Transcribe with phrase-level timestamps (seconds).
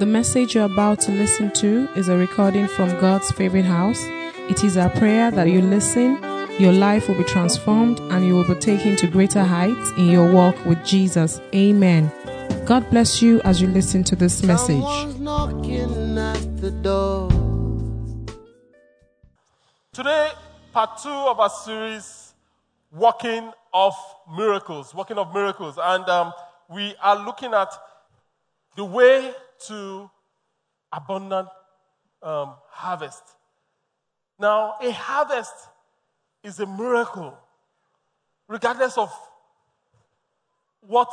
[0.00, 4.02] The message you're about to listen to is a recording from God's favorite house.
[4.48, 6.12] It is our prayer that you listen,
[6.58, 10.32] your life will be transformed, and you will be taken to greater heights in your
[10.32, 11.38] walk with Jesus.
[11.54, 12.10] Amen.
[12.64, 14.80] God bless you as you listen to this message.
[14.80, 17.28] Someone's knocking at the door.
[19.92, 20.30] Today,
[20.72, 22.32] part two of our series,
[22.90, 23.92] Working of
[24.34, 24.94] Miracles.
[24.94, 25.78] Working of Miracles.
[25.78, 26.32] And um,
[26.70, 27.70] we are looking at
[28.76, 29.34] the way
[29.66, 30.10] to
[30.92, 31.48] abundant
[32.22, 33.22] um, harvest.
[34.38, 35.54] Now, a harvest
[36.42, 37.36] is a miracle,
[38.48, 39.12] regardless of
[40.80, 41.10] what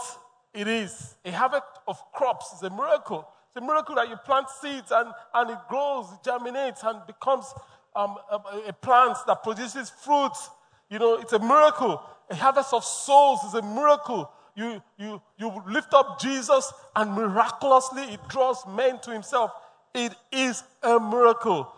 [0.54, 1.16] it is.
[1.26, 3.28] A harvest of crops is a miracle.
[3.50, 7.54] It's a miracle that you plant seeds and, and it grows, it germinates, and becomes
[7.96, 10.50] um, a, a plant that produces fruits.
[10.90, 12.02] You know, it's a miracle.
[12.30, 14.32] A harvest of souls is a miracle.
[14.58, 19.52] You, you, you lift up Jesus, and miraculously it draws men to himself.
[19.94, 21.72] It is a miracle.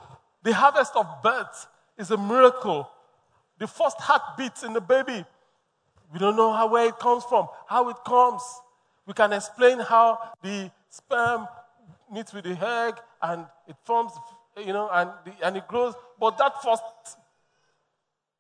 [0.44, 2.90] The harvest of birth is a miracle.
[3.58, 5.26] The first heartbeat in the baby,
[6.14, 8.42] we don't know how, where it comes from, how it comes.
[9.06, 11.50] We can explain how the sperm
[12.10, 14.14] meets with the egg and it forms,
[14.58, 15.96] you know, and, the, and it grows.
[16.18, 16.84] But that first,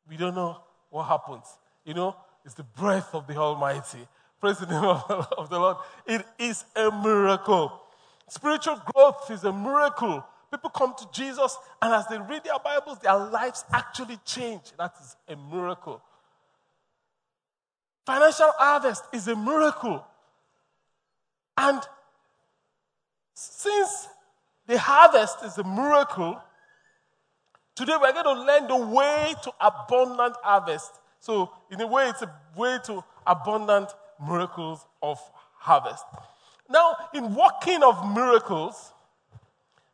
[0.08, 1.46] we don't know what happens.
[1.84, 4.08] You know, it's the breath of the Almighty.
[4.40, 5.78] Praise the name of, the Lord.
[6.08, 7.82] It is a miracle.
[8.30, 10.24] Spiritual growth is a miracle.
[10.50, 14.62] People come to Jesus, and as they read their Bibles, their lives actually change.
[14.78, 16.02] That is a miracle.
[18.06, 20.04] Financial harvest is a miracle.
[21.58, 21.82] And
[23.34, 24.08] since
[24.66, 26.42] the harvest is a miracle,
[27.76, 30.92] today we're going to learn the way to abundant harvest.
[31.20, 33.90] So, in a way, it's a way to abundant
[34.26, 35.20] miracles of
[35.56, 36.04] harvest.
[36.70, 38.94] Now, in working of miracles,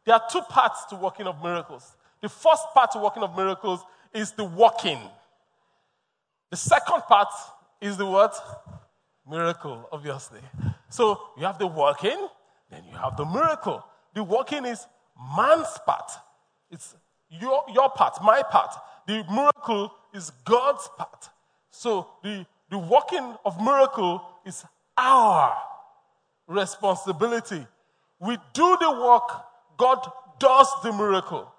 [0.06, 1.96] there are two parts to working of miracles.
[2.22, 3.82] The first part to working of miracles
[4.14, 5.00] is the working.
[6.52, 7.28] The second part
[7.82, 8.36] is the what?
[9.30, 10.40] Miracle, obviously.
[10.90, 12.28] So you have the working,
[12.70, 13.84] then you have the miracle.
[14.14, 14.86] The working is
[15.36, 16.12] man's part.
[16.70, 16.96] It's
[17.30, 18.76] your, your part, my part.
[19.08, 21.30] The miracle is God's part.
[21.72, 24.66] So the, the working of miracle is
[24.98, 25.58] our
[26.46, 27.66] responsibility.
[28.20, 29.30] We do the work,
[29.78, 30.06] God
[30.40, 31.50] does the miracle.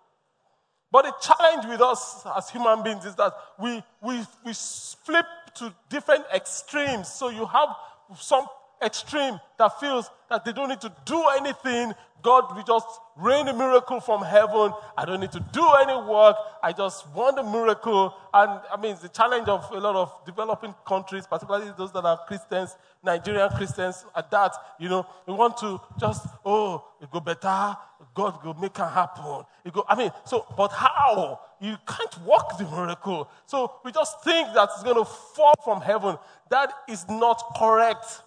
[0.93, 5.25] But the challenge with us as human beings is that we, we, we flip
[5.55, 7.09] to different extremes.
[7.09, 7.71] So you have
[8.19, 8.45] some
[8.83, 11.93] extreme that feels that they don't need to do anything.
[12.23, 14.73] God will just rain a miracle from heaven.
[14.99, 16.37] I don't need to do any work.
[16.63, 18.15] I just want a miracle.
[18.35, 22.05] And I mean, it's the challenge of a lot of developing countries, particularly those that
[22.05, 27.21] are Christians, Nigerian Christians, at that, you know, we want to just, oh, it go
[27.21, 27.77] better.
[28.13, 29.45] God will make it happen.
[29.65, 31.41] It go, I mean, so, but how?
[31.61, 33.29] You can't work the miracle.
[33.47, 36.19] So we just think that it's going to fall from heaven.
[36.51, 38.23] That is not correct.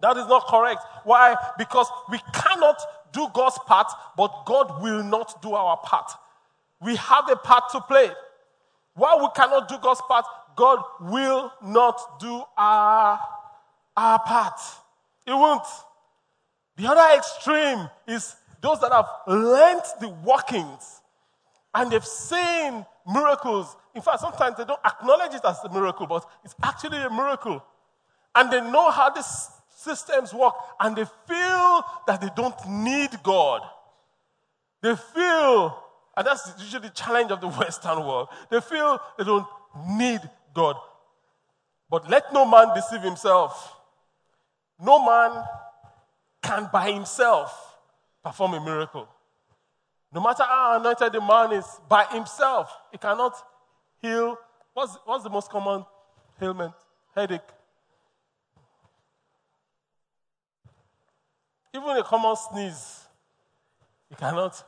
[0.00, 0.80] That is not correct.
[1.04, 1.36] Why?
[1.56, 2.80] Because we cannot
[3.12, 6.12] do God's part, but God will not do our part.
[6.80, 8.10] We have a part to play.
[8.94, 10.24] While we cannot do God's part,
[10.56, 13.20] God will not do our,
[13.96, 14.60] our part.
[15.24, 15.66] He won't.
[16.76, 21.00] The other extreme is those that have learned the workings
[21.74, 23.76] and they've seen miracles.
[23.94, 27.62] In fact, sometimes they don't acknowledge it as a miracle, but it's actually a miracle.
[28.34, 29.48] And they know how this
[29.78, 33.62] systems work and they feel that they don't need God.
[34.82, 35.82] They feel,
[36.16, 39.46] and that's usually the challenge of the Western world, they feel they don't
[39.88, 40.20] need
[40.54, 40.76] God.
[41.90, 43.76] But let no man deceive himself.
[44.80, 45.44] No man
[46.42, 47.78] can by himself
[48.22, 49.08] perform a miracle.
[50.12, 53.34] No matter how anointed the man is, by himself, he cannot
[54.00, 54.38] heal.
[54.74, 55.84] What's, what's the most common
[56.40, 56.74] ailment?
[57.14, 57.40] Headache.
[61.74, 63.06] Even a common sneeze,
[64.10, 64.62] you cannot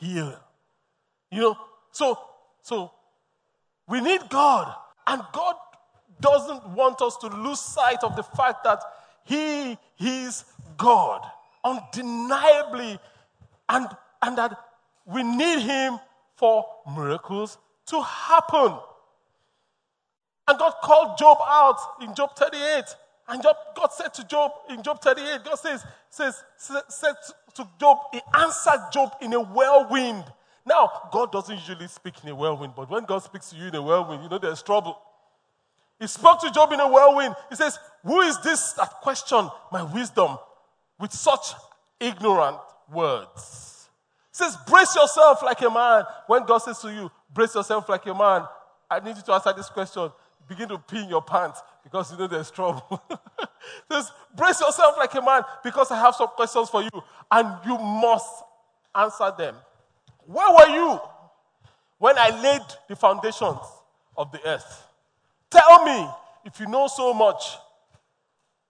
[0.00, 0.38] heal.
[1.30, 1.58] You know,
[1.90, 2.18] so
[2.62, 2.92] so
[3.88, 4.74] we need God,
[5.06, 5.56] and God
[6.20, 8.82] doesn't want us to lose sight of the fact that
[9.24, 10.44] He is
[10.76, 11.22] God,
[11.64, 12.98] undeniably,
[13.68, 13.88] and
[14.22, 14.58] and that
[15.04, 15.98] we need Him
[16.36, 16.64] for
[16.96, 18.78] miracles to happen.
[20.48, 22.84] And God called Job out in Job 38
[23.28, 26.42] and Job, God said to Job in Job 38, God says, says,
[26.88, 27.14] said
[27.54, 30.24] to Job, He answered Job in a whirlwind.
[30.64, 33.74] Now, God doesn't usually speak in a whirlwind, but when God speaks to you in
[33.74, 34.96] a whirlwind, you know there's trouble.
[35.98, 37.34] He spoke to Job in a whirlwind.
[37.50, 40.38] He says, Who is this that questioned my wisdom
[41.00, 41.54] with such
[42.02, 42.58] ignorant
[42.92, 43.88] words.
[44.30, 46.04] It says, brace yourself like a man.
[46.26, 48.46] When God says to you, brace yourself like a man,
[48.90, 50.10] I need you to answer this question.
[50.48, 53.02] Begin to pee in your pants because you know there's trouble.
[53.90, 56.90] says, brace yourself like a man because I have some questions for you
[57.30, 58.44] and you must
[58.94, 59.56] answer them.
[60.26, 61.00] Where were you
[61.98, 63.58] when I laid the foundations
[64.16, 64.86] of the earth?
[65.50, 66.08] Tell me
[66.44, 67.56] if you know so much.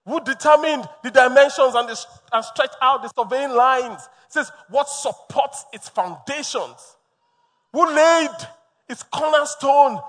[0.05, 4.01] Who determined the dimensions and, the, and stretched out the surveying lines?
[4.27, 6.97] Says, what supports its foundations?
[7.71, 8.29] Who laid
[8.89, 10.01] its cornerstone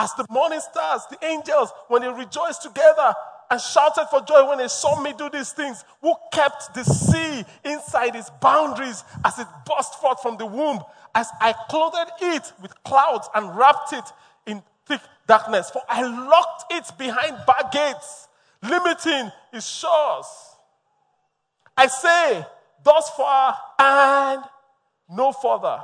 [0.00, 3.12] as the morning stars, the angels, when they rejoiced together
[3.50, 7.44] and shouted for joy when they saw me do these things, who kept the sea
[7.66, 10.80] inside its boundaries as it burst forth from the womb,
[11.14, 14.04] as I clothed it with clouds and wrapped it
[14.46, 15.68] in thick darkness.
[15.68, 18.28] For I locked it behind bar gates,
[18.62, 20.26] limiting its shores.
[21.76, 22.46] I say,
[22.82, 24.42] thus far and
[25.10, 25.82] no further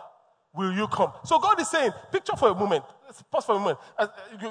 [0.55, 1.12] will you come.
[1.25, 2.85] So God is saying, picture for a moment,
[3.31, 3.79] pause for a moment.
[3.99, 4.06] Uh,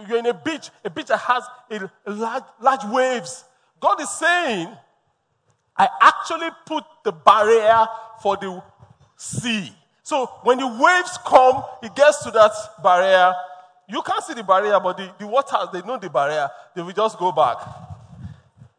[0.07, 3.43] you're in a beach, a beach that has a large, large waves.
[3.79, 4.69] God is saying,
[5.77, 7.87] I actually put the barrier
[8.21, 8.63] for the
[9.17, 9.71] sea.
[10.03, 13.33] So when the waves come, it gets to that barrier.
[13.87, 16.49] You can't see the barrier, but the, the waters, they know the barrier.
[16.75, 17.57] They will just go back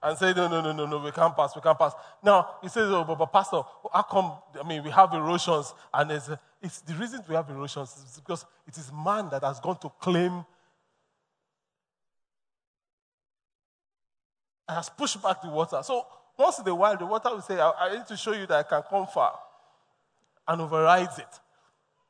[0.06, 1.92] and say, no, no, no, no, no, we can't pass, we can't pass.
[2.22, 3.62] Now, he says, oh, but, but Pastor,
[3.92, 4.32] how come,
[4.62, 6.30] I mean, we have erosions, and it's,
[6.62, 9.90] it's the reason we have erosions is because it is man that has gone to
[10.00, 10.44] claim
[14.68, 15.80] and has pushed back the water.
[15.82, 16.06] So,
[16.38, 18.58] once in a while, the water will say, I, I need to show you that
[18.58, 19.36] I can come far,
[20.46, 21.40] and overrides it.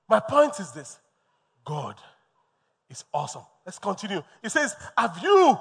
[0.06, 0.98] My point is this
[1.64, 1.94] God
[2.90, 3.44] is awesome.
[3.64, 4.22] Let's continue.
[4.42, 5.58] He says, Have you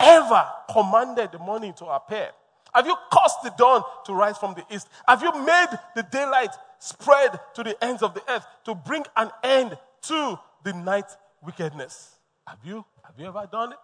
[0.00, 2.30] ever commanded the morning to appear?
[2.74, 4.88] Have you caused the dawn to rise from the east?
[5.06, 9.30] Have you made the daylight spread to the ends of the earth to bring an
[9.42, 11.10] end to the night
[11.42, 12.14] wickedness?
[12.46, 12.84] Have you?
[13.04, 13.78] Have you ever done it?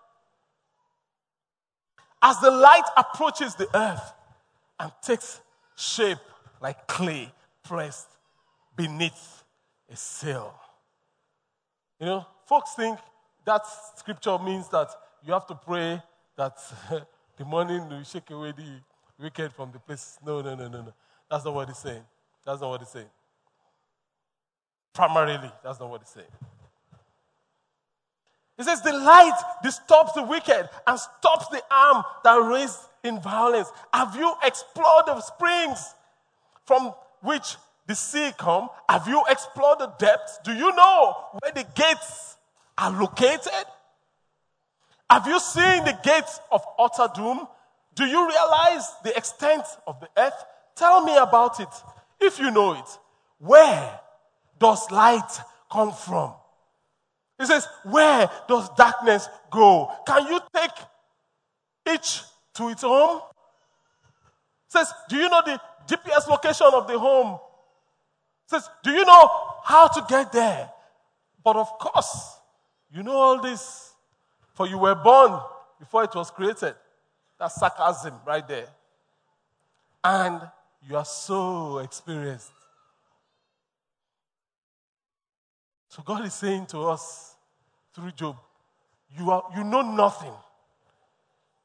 [2.22, 4.12] As the light approaches the earth
[4.81, 5.40] and takes
[5.76, 6.19] shape
[6.60, 7.31] like clay
[7.62, 8.08] pressed
[8.76, 9.43] beneath
[9.90, 10.55] a sail.
[12.00, 12.99] You know, folks think
[13.44, 13.62] that
[13.96, 14.88] scripture means that
[15.26, 16.03] you have to pray
[16.37, 16.56] that
[17.37, 18.81] the morning will shake away the
[19.19, 20.19] wicked from the place.
[20.25, 20.94] No, no, no, no, no.
[21.31, 22.03] That's not what he's saying.
[22.44, 23.11] That's not what he's saying.
[24.93, 26.26] Primarily, that's not what he's saying.
[28.56, 33.70] He says, The light disturbs the wicked and stops the arm that raised in violence.
[33.93, 35.94] Have you explored the springs
[36.65, 37.56] from which
[37.87, 38.69] the sea come?
[38.88, 40.38] Have you explored the depths?
[40.44, 42.37] Do you know where the gates
[42.79, 43.67] are located?
[45.11, 47.47] Have you seen the gates of utter doom?
[47.95, 50.45] Do you realize the extent of the earth?
[50.75, 51.69] Tell me about it.
[52.21, 52.99] If you know it,
[53.39, 54.01] where
[54.59, 55.41] does light
[55.71, 56.35] come from?
[57.39, 59.91] He says, Where does darkness go?
[60.06, 60.71] Can you take
[61.93, 62.23] each
[62.55, 63.21] to its home?
[64.67, 67.39] He says, Do you know the GPS location of the home?
[68.49, 69.31] He says, Do you know
[69.65, 70.71] how to get there?
[71.43, 72.39] But of course,
[72.91, 73.93] you know all this,
[74.55, 75.41] for you were born
[75.79, 76.75] before it was created.
[77.39, 78.69] That's sarcasm right there.
[80.03, 80.41] And
[80.89, 82.53] you are so experienced.
[85.89, 87.37] So God is saying to us
[87.94, 88.37] through Job,
[89.17, 90.32] you, are, you know nothing.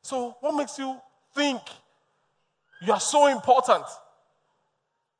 [0.02, 1.00] So what makes you
[1.36, 1.62] think
[2.82, 3.86] you are so important?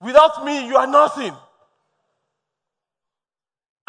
[0.02, 1.34] Without me, you are nothing.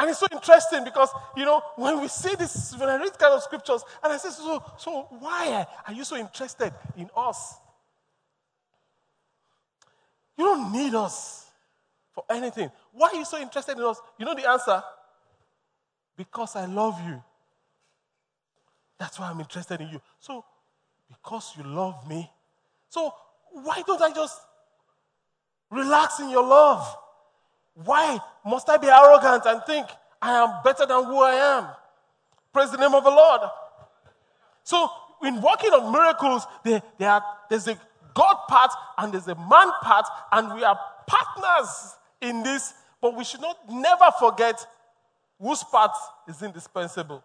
[0.00, 3.34] And it's so interesting because, you know, when we see this, when I read kind
[3.34, 7.56] of scriptures, and I say, so, so why are you so interested in us?
[10.38, 11.50] You don't need us
[12.12, 12.70] for anything.
[12.92, 14.00] Why are you so interested in us?
[14.18, 14.82] You know the answer?
[16.16, 17.22] Because I love you.
[18.98, 20.00] That's why I'm interested in you.
[20.18, 20.46] So,
[21.10, 22.30] because you love me.
[22.88, 23.12] So,
[23.52, 24.40] why don't I just
[25.70, 26.96] relax in your love?
[27.84, 29.86] Why must I be arrogant and think
[30.20, 31.66] I am better than who I am?
[32.52, 33.40] Praise the name of the Lord.
[34.64, 34.88] So,
[35.22, 37.78] in working on miracles, there, there are, there's a
[38.14, 43.24] God part and there's a man part, and we are partners in this, but we
[43.24, 44.64] should not never forget
[45.40, 45.92] whose part
[46.28, 47.22] is indispensable.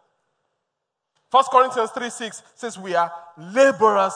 [1.32, 4.14] 1 Corinthians 3 6 says we are laborers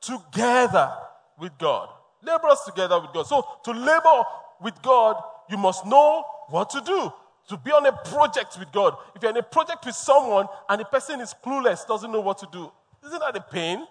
[0.00, 0.92] together
[1.38, 1.88] with God.
[2.22, 3.26] Laborers together with God.
[3.26, 4.22] So to labor
[4.60, 5.22] with God,
[5.52, 7.12] you must know what to do.
[7.48, 8.96] To be on a project with God.
[9.14, 12.38] If you're in a project with someone and the person is clueless, doesn't know what
[12.38, 12.72] to do,
[13.06, 13.86] isn't that a pain?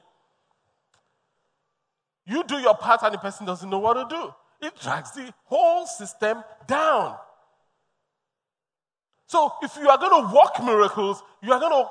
[2.25, 4.33] You do your part and the person doesn't know what to do.
[4.65, 7.17] it drags the whole system down.
[9.27, 11.89] So if you are going to work miracles, you are going to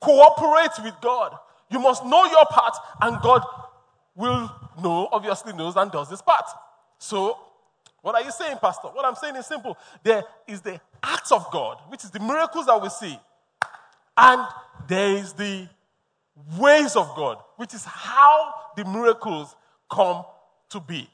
[0.00, 1.36] cooperate with God.
[1.70, 3.42] You must know your part, and God
[4.14, 4.50] will
[4.82, 6.44] know, obviously knows and does his part.
[6.98, 7.38] So,
[8.04, 8.88] what are you saying, Pastor?
[8.88, 9.78] What I'm saying is simple.
[10.02, 13.18] There is the acts of God, which is the miracles that we see,
[14.14, 14.46] and
[14.86, 15.66] there is the
[16.58, 19.56] ways of God, which is how the miracles
[19.90, 20.22] come
[20.68, 21.08] to be.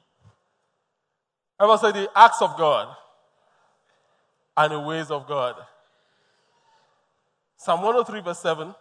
[1.61, 2.89] I must say the acts of God
[4.57, 5.55] and the ways of God.
[7.57, 8.75] Psalm 103, verse 7.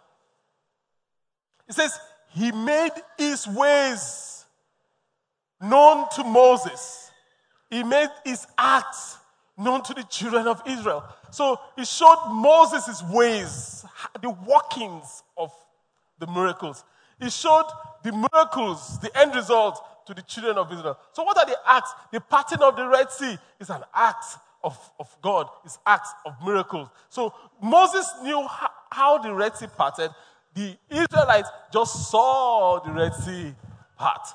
[1.68, 1.96] It says,
[2.30, 4.46] He made His ways
[5.60, 7.09] known to Moses,
[7.70, 9.18] He made His acts
[9.56, 11.04] known to the children of Israel.
[11.30, 13.84] So He showed Moses His ways,
[14.20, 15.52] the workings of
[16.18, 16.84] the miracles.
[17.20, 17.66] He showed
[18.02, 20.98] the miracles, the end result to the children of Israel.
[21.12, 21.92] So, what are the acts?
[22.12, 24.24] The parting of the Red Sea is an act
[24.62, 26.88] of, of God, it's acts of miracles.
[27.08, 30.10] So, Moses knew how, how the Red Sea parted.
[30.54, 33.54] The Israelites just saw the Red Sea
[33.96, 34.26] part.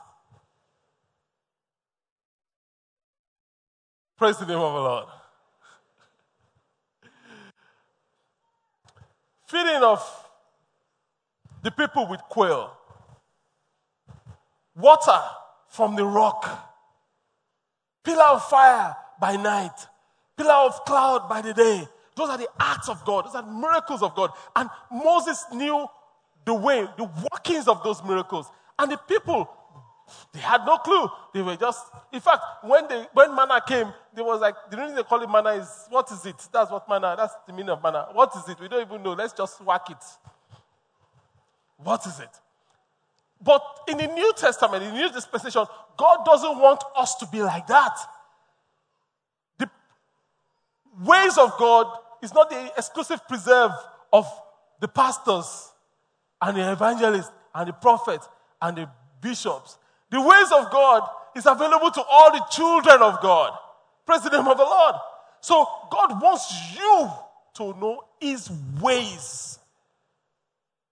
[4.18, 5.06] Praise the name of the Lord.
[9.48, 10.28] Feeding of
[11.62, 12.72] the people with quail,
[14.76, 15.20] water
[15.68, 16.48] from the rock,
[18.04, 19.88] pillar of fire by night,
[20.38, 21.88] pillar of cloud by the day.
[22.16, 23.26] Those are the acts of God.
[23.26, 24.32] Those are miracles of God.
[24.56, 25.88] And Moses knew
[26.46, 28.50] the way, the workings of those miracles.
[28.80, 29.50] And the people,
[30.32, 31.10] they had no clue.
[31.34, 34.96] They were just, in fact, when they, when manna came, they was like, the reason
[34.96, 36.36] they call it manna is, what is it?
[36.52, 38.08] That's what manna, that's the meaning of manna.
[38.12, 38.60] What is it?
[38.60, 39.14] We don't even know.
[39.14, 40.04] Let's just whack it.
[41.78, 42.30] What is it?
[43.42, 45.66] But in the New Testament, in the New Dispensation,
[45.98, 47.98] God doesn't want us to be like that.
[49.60, 49.70] The
[51.04, 51.88] ways of God
[52.22, 53.72] is not the exclusive preserve
[54.12, 54.26] of
[54.80, 55.72] the pastors
[56.42, 58.28] and the evangelists and the prophets
[58.62, 58.90] and the
[59.22, 59.78] bishops.
[60.16, 63.52] The ways of God is available to all the children of God.
[64.06, 64.96] Praise the name of the Lord.
[65.42, 67.10] So God wants you
[67.56, 69.60] to know his ways.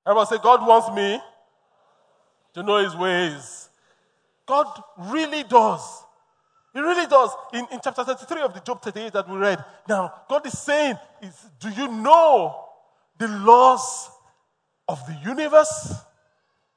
[0.05, 1.21] Everyone say, God wants me
[2.53, 3.69] to know his ways.
[4.45, 6.03] God really does.
[6.73, 7.29] He really does.
[7.53, 10.97] In, in chapter 33 of the Job 38 that we read, now, God is saying,
[11.21, 12.65] is, Do you know
[13.17, 14.09] the laws
[14.89, 15.93] of the universe?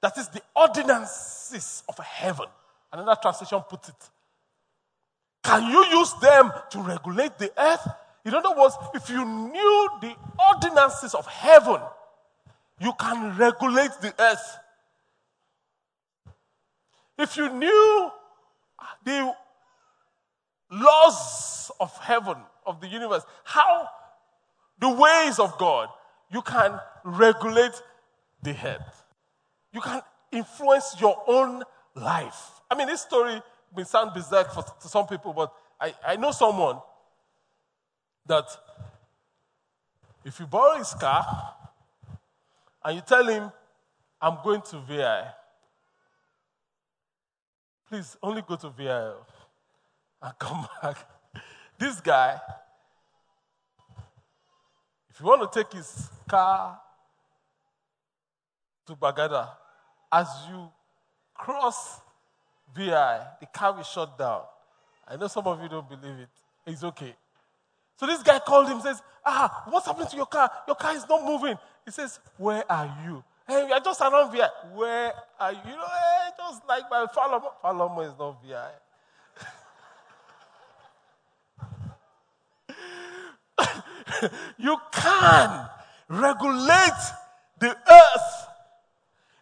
[0.02, 2.46] That is the ordinances of heaven.
[2.92, 4.10] Another translation puts it.
[5.42, 7.88] Can you use them to regulate the earth?
[8.24, 10.14] In other words, if you knew the
[10.52, 11.80] ordinances of heaven,
[12.80, 14.58] you can regulate the earth.
[17.18, 18.10] If you knew
[19.04, 19.34] the
[20.70, 22.36] laws of heaven,
[22.66, 23.88] of the universe, how
[24.78, 25.88] the ways of God,
[26.30, 27.80] you can regulate
[28.42, 28.84] the head.
[29.76, 30.00] You can
[30.33, 31.62] influence your own
[31.95, 32.62] life.
[32.71, 33.42] I mean, this story
[33.76, 36.78] may sound bizarre for, to some people, but I, I know someone
[38.25, 38.47] that
[40.25, 41.54] if you borrow his car,
[42.87, 43.52] and you tell him,
[44.18, 45.26] I'm going to VI.
[47.90, 49.12] Please only go to VI
[50.23, 50.97] and come back.
[51.78, 52.40] This guy,
[55.11, 56.80] if you want to take his car
[58.87, 59.50] to Bagada,
[60.12, 60.68] as you
[61.34, 62.00] cross
[62.75, 64.42] VI, the car will shut down.
[65.06, 66.28] I know some of you don't believe it.
[66.66, 67.14] It's okay.
[67.98, 70.50] So this guy called him says, Ah, what's happening to your car?
[70.66, 71.56] Your car is not moving.
[71.84, 73.25] He says, Where are you?
[73.46, 74.48] Hey, we are just around VI.
[74.75, 75.58] Where are you?
[75.64, 77.52] You know, hey, just like my Falomo.
[77.62, 78.70] Falomo is not VI.
[84.58, 85.68] you can
[86.08, 87.02] regulate
[87.60, 88.45] the earth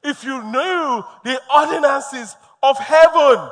[0.05, 3.51] if you knew the ordinances of heaven.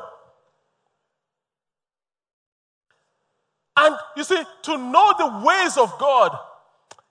[3.76, 6.38] And you see, to know the ways of God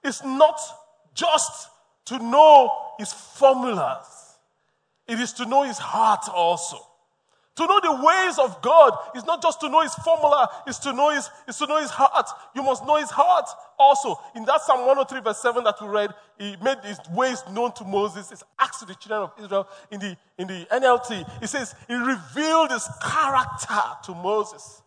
[0.03, 0.59] is not
[1.15, 1.69] just
[2.05, 4.37] to know his formulas,
[5.07, 6.77] it is to know his heart also.
[7.55, 10.93] To know the ways of God is not just to know his formula, it's to
[10.93, 12.29] know his, it's to know his heart.
[12.55, 14.17] You must know his heart also.
[14.35, 17.83] In that Psalm 103, verse 7 that we read, he made his ways known to
[17.83, 19.67] Moses, his acts to the children of Israel.
[19.91, 24.81] In the, in the NLT, he says, he revealed his character to Moses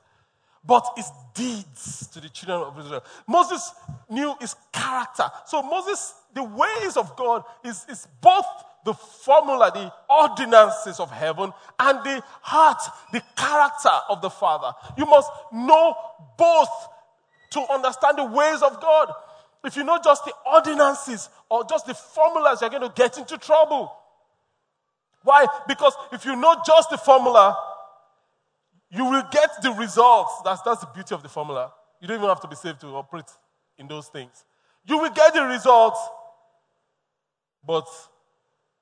[0.66, 3.04] but his deeds to the children of Israel.
[3.26, 3.73] Moses
[4.09, 5.25] knew his character.
[5.47, 8.47] So Moses, the ways of God is, is both
[8.85, 14.73] the formula, the ordinances of heaven, and the heart, the character of the Father.
[14.97, 15.97] You must know
[16.38, 16.69] both
[17.53, 19.12] to understand the ways of God.
[19.64, 23.38] If you know just the ordinances or just the formulas, you're going to get into
[23.38, 23.91] trouble.
[25.23, 25.47] Why?
[25.67, 27.57] Because if you know just the formula,
[28.91, 30.33] you will get the results.
[30.45, 31.73] That's, that's the beauty of the formula.
[32.00, 33.25] You don't even have to be saved to operate
[33.79, 34.45] in those things.
[34.87, 35.99] You will get the results,
[37.67, 37.87] but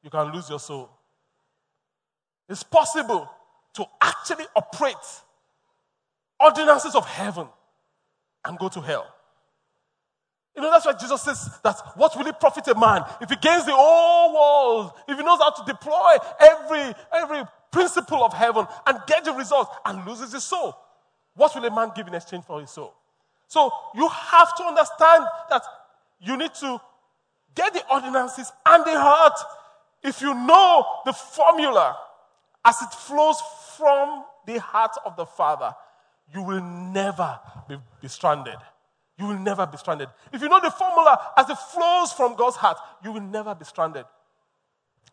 [0.03, 0.91] you can lose your soul.
[2.49, 3.31] It's possible
[3.75, 4.97] to actually operate
[6.39, 7.47] ordinances of heaven
[8.45, 9.07] and go to hell.
[10.55, 13.37] You know, that's why Jesus says that what will it profit a man if he
[13.37, 18.67] gains the whole world, if he knows how to deploy every, every principle of heaven
[18.87, 20.77] and get the results and loses his soul?
[21.35, 22.93] What will a man give in exchange for his soul?
[23.49, 25.63] So you have to understand that
[26.21, 26.81] you need to
[27.55, 29.39] get the ordinances and the heart.
[30.03, 31.97] If you know the formula
[32.65, 33.41] as it flows
[33.77, 35.75] from the heart of the Father,
[36.35, 38.57] you will never be, be stranded.
[39.19, 40.09] You will never be stranded.
[40.33, 43.65] If you know the formula as it flows from God's heart, you will never be
[43.65, 44.05] stranded.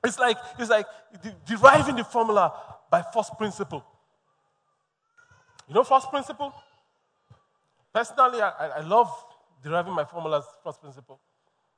[0.04, 0.86] It's like, it's like
[1.46, 2.54] deriving the formula
[2.90, 3.84] by first principle.
[5.68, 6.54] You know first principle?
[7.94, 9.12] Personally, I, I love
[9.64, 11.20] deriving my formulas first principle.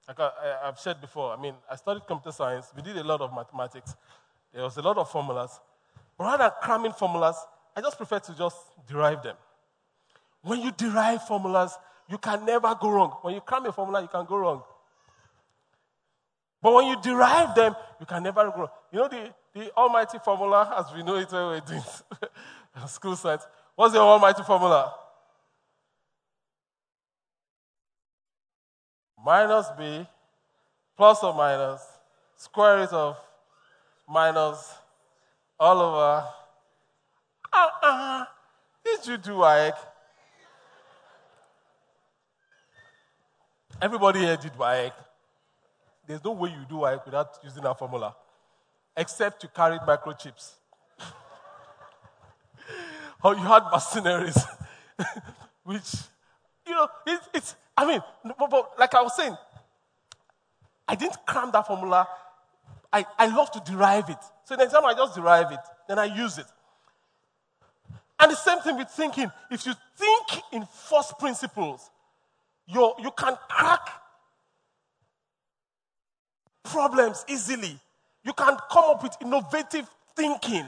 [0.08, 2.72] Like I, have said before, I mean, I studied computer science.
[2.76, 3.96] We did a lot of mathematics.
[4.54, 5.60] There was a lot of formulas.
[6.18, 7.36] But rather than cramming formulas,
[7.76, 9.36] I just prefer to just derive them.
[10.42, 11.78] When you derive formulas,
[12.10, 13.12] you can never go wrong.
[13.22, 14.64] When you cram a formula, you can go wrong.
[16.62, 18.70] But when you derive them, you can never go wrong.
[18.92, 21.82] You know the, the almighty formula, as we know it when we're doing
[22.88, 23.48] school science.
[23.76, 24.94] What's the almighty formula?
[29.24, 30.08] Minus b
[30.98, 31.86] plus or minus
[32.38, 33.18] square root of
[34.10, 34.74] minus
[35.60, 36.28] all over.
[37.54, 38.26] Uh-uh.
[38.84, 39.76] Did you do Ike?
[43.82, 44.92] Everybody here did WAEC.
[46.08, 48.16] There's no way you do WAEC without using that formula,
[48.96, 50.54] except you carried microchips.
[53.24, 54.38] or you had mercenaries,
[55.64, 55.94] which,
[56.68, 59.36] you know, it, it's, I mean, but, but like I was saying,
[60.88, 62.08] I didn't cram that formula.
[62.92, 64.18] I, I love to derive it.
[64.44, 66.46] So next time I just derive it, then I use it.
[68.20, 69.32] And the same thing with thinking.
[69.50, 71.90] If you think in first principles,
[72.68, 73.90] you you can crack
[76.64, 77.80] problems easily.
[78.24, 80.66] You can come up with innovative thinking.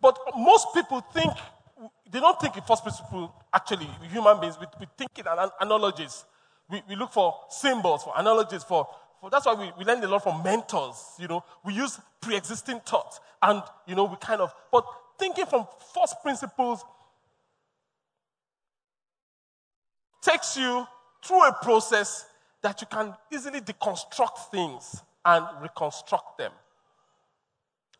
[0.00, 1.32] But most people think,
[2.10, 5.26] they don't think in first principle, actually, human beings, we, we think in
[5.60, 6.24] analogies.
[6.68, 8.86] We, we look for symbols, for analogies, for,
[9.20, 11.14] for that's why we, we learn a lot from mentors.
[11.18, 14.52] You know, we use pre-existing thoughts, and you know, we kind of.
[14.72, 14.84] But
[15.18, 16.84] thinking from first principles
[20.22, 20.86] takes you
[21.24, 22.26] through a process
[22.62, 26.52] that you can easily deconstruct things and reconstruct them.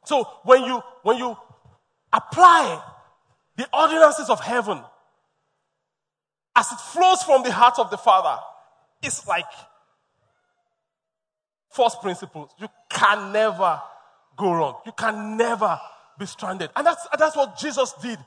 [0.05, 1.37] So when you when you
[2.13, 2.83] apply
[3.59, 4.81] the ordinances of heaven
[6.55, 8.41] as it flows from the heart of the Father,
[9.03, 9.45] it's like
[11.71, 12.51] first principles.
[12.59, 13.83] You can never
[14.37, 14.77] go wrong.
[14.87, 15.79] You can never
[16.19, 16.71] be stranded.
[16.77, 18.19] And that's, that's what Jesus did.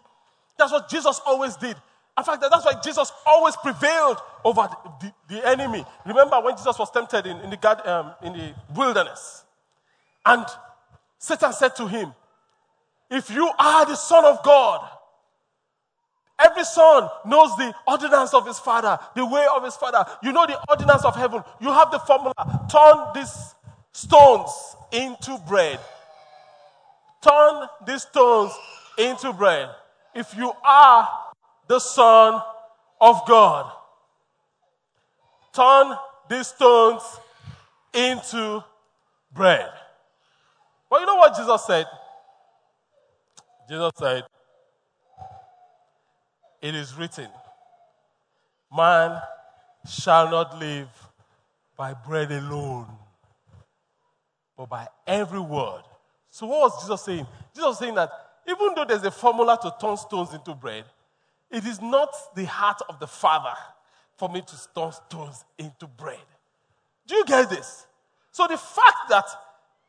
[0.57, 1.77] That's what Jesus always did.
[2.17, 4.67] In fact, that's why Jesus always prevailed over
[4.99, 5.85] the, the enemy.
[6.05, 9.45] Remember when Jesus was tempted in, in the, God, um, in the wilderness?
[10.25, 10.45] And
[11.17, 12.13] Satan said to him,
[13.09, 14.89] If you are the Son of God,
[16.43, 20.05] every son knows the ordinance of his father, the way of his father.
[20.23, 21.43] You know the ordinance of heaven.
[21.59, 22.33] You have the formula.
[22.71, 23.55] Turn these
[23.91, 24.51] stones
[24.91, 25.79] into bread.
[27.21, 28.51] Turn these stones
[28.97, 29.69] into bread.
[30.13, 31.07] If you are
[31.67, 32.41] the Son
[32.99, 33.71] of God.
[35.53, 35.95] Turn
[36.29, 37.01] these stones
[37.93, 38.63] into
[39.33, 39.69] bread.
[40.89, 41.85] But you know what Jesus said?
[43.69, 44.23] Jesus said,
[46.61, 47.27] It is written,
[48.75, 49.19] Man
[49.89, 50.89] shall not live
[51.75, 52.87] by bread alone,
[54.55, 55.81] but by every word.
[56.29, 57.27] So, what was Jesus saying?
[57.53, 58.11] Jesus was saying that
[58.47, 60.85] even though there's a formula to turn stones into bread,
[61.49, 63.53] it is not the heart of the Father
[64.15, 66.19] for me to turn stones into bread.
[67.07, 67.85] Do you get this?
[68.31, 69.25] So the fact that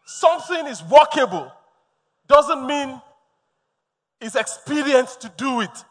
[0.05, 1.53] something is workable
[2.27, 3.01] doesn't mean
[4.21, 5.85] it's expedient to do it.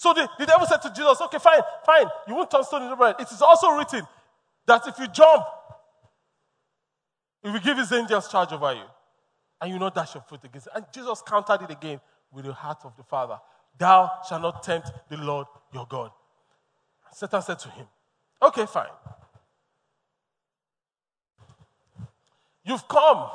[0.00, 2.96] So the, the devil said to Jesus, okay, fine, fine, you won't turn stone into
[2.96, 3.16] bread.
[3.18, 4.00] It is also written
[4.66, 5.44] that if you jump
[7.42, 8.84] He will give his angels charge over you,
[9.60, 10.72] and you not dash your foot against it.
[10.74, 12.00] And Jesus countered it again
[12.32, 13.38] with the heart of the Father.
[13.76, 16.12] Thou shalt not tempt the Lord your God.
[17.12, 17.86] Satan said to him,
[18.42, 18.86] Okay, fine.
[22.64, 23.28] You've come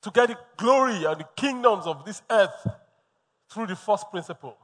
[0.00, 2.68] to get the glory and the kingdoms of this earth
[3.50, 4.56] through the first principle.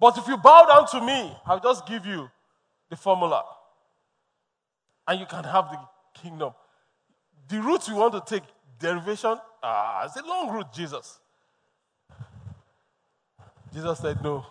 [0.00, 2.30] But if you bow down to me, I'll just give you
[2.88, 3.44] the formula.
[5.06, 5.78] And you can have the
[6.14, 6.54] kingdom.
[7.48, 11.18] The route you want to take, derivation, ah, it's a long route, Jesus.
[13.74, 14.46] Jesus said, No.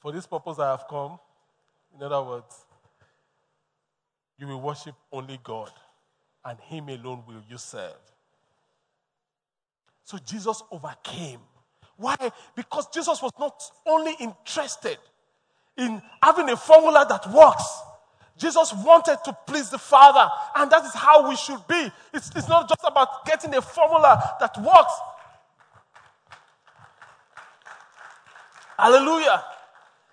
[0.00, 1.18] For this purpose I have come.
[1.94, 2.64] In other words,
[4.38, 5.70] you will worship only God,
[6.44, 7.94] and Him alone will you serve.
[10.04, 11.40] So Jesus overcame.
[11.96, 12.16] Why?
[12.54, 14.98] Because Jesus was not only interested
[15.76, 17.64] in having a formula that works.
[18.38, 21.90] Jesus wanted to please the Father, and that is how we should be.
[22.12, 24.92] It's, it's not just about getting a formula that works.
[28.78, 29.44] Hallelujah.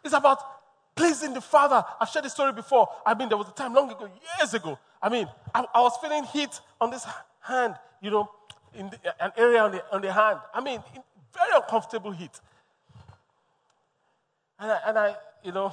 [0.04, 1.84] It's about pleasing the Father.
[2.00, 2.88] I've shared this story before.
[3.06, 4.78] I mean, there was a time long ago, years ago.
[5.02, 7.06] I mean, I, I was feeling heat on this
[7.42, 8.30] hand, you know,
[8.76, 10.40] in the, an area on the, on the hand.
[10.54, 10.84] I mean,
[11.34, 12.40] very uncomfortable heat.
[14.60, 15.72] And I, and I, you know,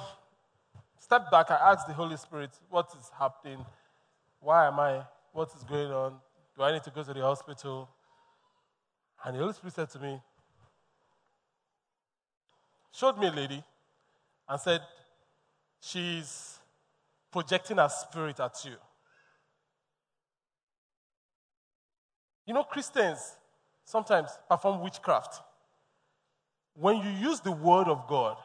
[0.97, 1.51] stepped back.
[1.51, 3.65] I asked the Holy Spirit, what is happening?
[4.39, 5.01] Why am I?
[5.33, 6.15] What is going on?
[6.55, 7.89] Do I need to go to the hospital?
[9.25, 10.21] And the Holy Spirit said to me,
[12.91, 13.63] showed me a lady
[14.47, 14.81] and said,
[15.79, 16.59] She's
[17.31, 18.75] projecting her spirit at you.
[22.45, 23.35] You know, Christians
[23.83, 25.41] sometimes perform witchcraft.
[26.79, 28.37] When you use the word of God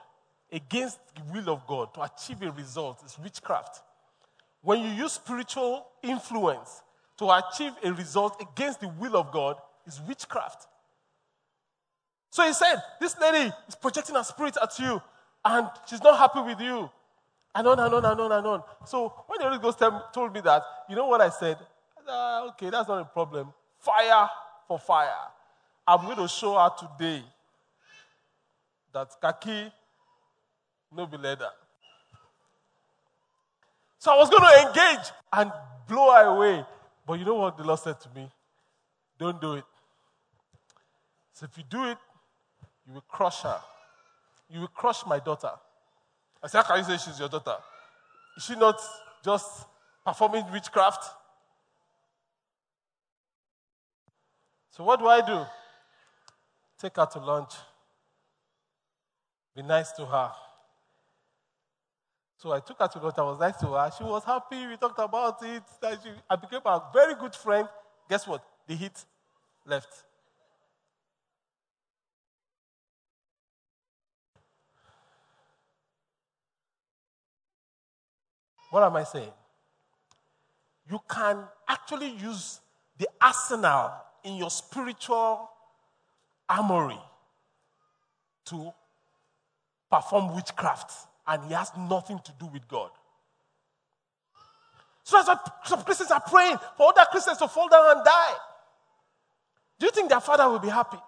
[0.50, 3.82] against the will of God to achieve a result, it's witchcraft.
[4.62, 6.82] When you use spiritual influence
[7.18, 10.66] to achieve a result against the will of God, it's witchcraft.
[12.30, 15.02] So he said, This lady is projecting her spirit at you,
[15.44, 16.88] and she's not happy with you.
[17.54, 18.62] And on and on and on and on.
[18.86, 19.78] So when the Holy Ghost
[20.14, 21.58] told me that, you know what I said?
[22.08, 23.52] Uh, okay, that's not a problem.
[23.78, 24.26] Fire
[24.66, 25.10] for fire.
[25.86, 27.22] I'm going to show her today
[28.92, 29.72] that kaki
[30.94, 31.50] no be leather.
[33.98, 35.52] So I was going to engage and
[35.88, 36.64] blow her away.
[37.06, 38.28] But you know what the Lord said to me?
[39.18, 39.64] Don't do it.
[41.32, 41.98] So if you do it,
[42.86, 43.60] you will crush her.
[44.50, 45.52] You will crush my daughter.
[46.42, 47.56] I said, How can you say she's your daughter?
[48.36, 48.78] Is she not
[49.24, 49.66] just
[50.04, 51.04] performing witchcraft?
[54.70, 55.44] So, what do I do?
[56.78, 57.52] Take her to lunch.
[59.54, 60.32] Be nice to her.
[62.38, 63.14] So I took her to lunch.
[63.18, 63.90] I was nice to her.
[63.96, 64.66] She was happy.
[64.66, 65.62] We talked about it.
[65.80, 67.68] That she, I became a very good friend.
[68.08, 68.42] Guess what?
[68.66, 69.04] The heat
[69.66, 70.04] left.
[78.70, 79.30] What am I saying?
[80.90, 82.60] You can actually use
[82.98, 83.92] the arsenal
[84.24, 85.50] in your spiritual
[86.48, 86.98] armory
[88.46, 88.72] to
[89.92, 90.90] perform witchcraft,
[91.26, 92.90] and he has nothing to do with God.
[95.04, 98.34] So why some Christians are praying for other Christians to fall down and die.
[99.78, 100.98] Do you think their father will be happy?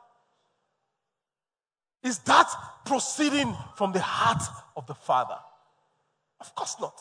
[2.03, 2.51] Is that
[2.85, 4.43] proceeding from the heart
[4.77, 5.39] of the Father?
[6.41, 7.01] Of course not.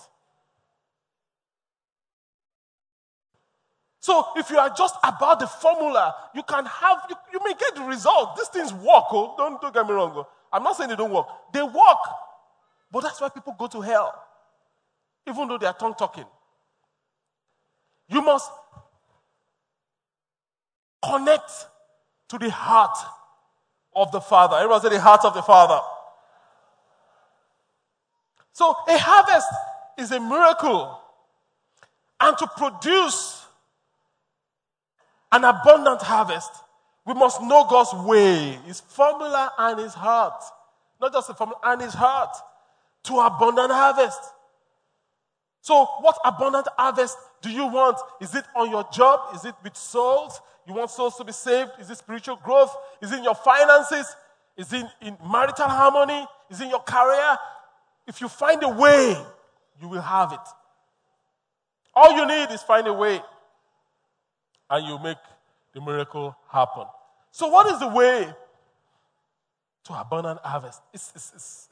[4.00, 7.76] So if you are just about the formula, you can have, you, you may get
[7.76, 8.38] the result.
[8.38, 10.14] These things work, oh, don't, don't get me wrong.
[10.16, 10.28] Oh.
[10.54, 11.26] I'm not saying they don't work.
[11.52, 11.98] They work.
[12.92, 14.24] But that's why people go to hell,
[15.28, 16.26] even though they are tongue talking.
[18.08, 18.52] You must
[21.04, 21.52] connect
[22.30, 22.96] to the heart
[23.96, 24.58] of the Father.
[24.58, 25.80] Everyone say the heart of the Father.
[28.52, 29.48] So a harvest
[29.98, 31.00] is a miracle.
[32.20, 33.44] And to produce
[35.32, 36.52] an abundant harvest,
[37.06, 40.42] we must know God's way, His formula, and His heart.
[41.02, 42.36] Not just the formula, and His heart
[43.04, 44.20] to abundant harvest.
[45.62, 47.98] So, what abundant harvest do you want?
[48.22, 49.36] Is it on your job?
[49.36, 50.40] Is it with souls?
[50.68, 51.72] You want souls to be saved?
[51.80, 52.74] Is it spiritual growth?
[53.02, 54.16] Is it in your finances?
[54.58, 56.26] Is it in marital harmony?
[56.50, 57.38] Is it in your career?
[58.08, 59.18] If you find a way,
[59.82, 60.40] you will have it.
[61.96, 63.22] All you need is find a way
[64.70, 65.18] and you make
[65.74, 66.86] the miracle happen.
[67.32, 68.34] So, what is the way
[69.86, 70.82] to abundant harvest?
[70.94, 71.68] It's, it's,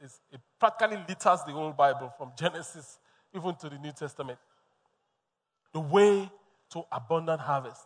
[0.00, 2.98] it's, it practically litters the whole Bible from Genesis
[3.34, 4.38] even to the New Testament.
[5.72, 6.30] The way
[6.70, 7.82] to abundant harvest.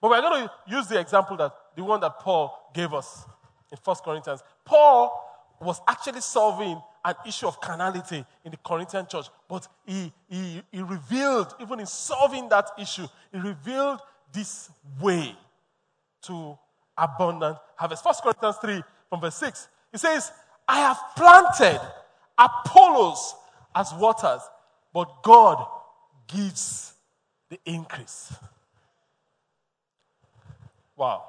[0.00, 3.24] But we're going to use the example that the one that Paul gave us
[3.70, 4.42] in 1 Corinthians.
[4.64, 10.62] Paul was actually solving an issue of carnality in the Corinthian church, but he, he,
[10.70, 14.00] he revealed, even in solving that issue, he revealed
[14.32, 15.36] this way
[16.22, 16.58] to
[16.96, 18.04] abundant harvest.
[18.04, 19.68] First Corinthians 3 from verse 6.
[19.92, 20.32] He says,
[20.66, 21.80] I have planted
[22.38, 23.34] Apollos
[23.74, 24.40] as waters,
[24.92, 25.66] but God
[26.26, 26.94] gives
[27.48, 28.32] the increase.
[30.96, 31.24] Wow.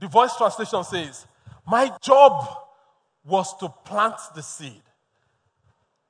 [0.00, 1.26] The voice translation says,
[1.66, 2.48] My job
[3.24, 4.82] was to plant the seed.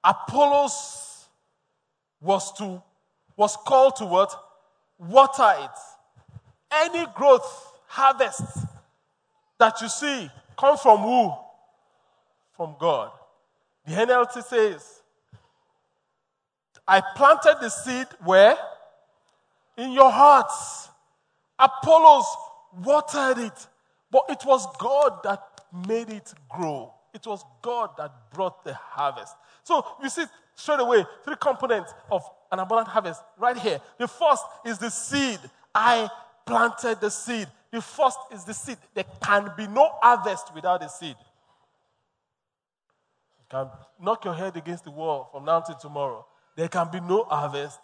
[0.05, 1.27] Apollos
[2.21, 2.83] was to
[3.39, 4.35] was called to what?
[4.99, 5.71] Water it.
[6.71, 8.43] Any growth, harvest
[9.59, 11.33] that you see come from who?
[12.57, 13.13] From God.
[13.87, 15.01] The NLT says,
[16.87, 18.57] I planted the seed where?
[19.77, 20.89] In your hearts.
[21.59, 22.27] Apollos
[22.85, 23.67] watered it,
[24.11, 25.41] but it was God that
[25.87, 26.93] made it grow.
[27.15, 29.35] It was God that brought the harvest.
[29.63, 30.25] So you see
[30.57, 33.81] straight away three components of an abundant harvest right here.
[33.99, 35.39] The first is the seed.
[35.75, 36.09] I
[36.47, 37.47] planted the seed.
[37.71, 38.79] The first is the seed.
[38.95, 41.17] There can be no harvest without the seed.
[43.39, 43.69] You can
[44.01, 46.27] knock your head against the wall from now till tomorrow.
[46.57, 47.79] There can be no harvest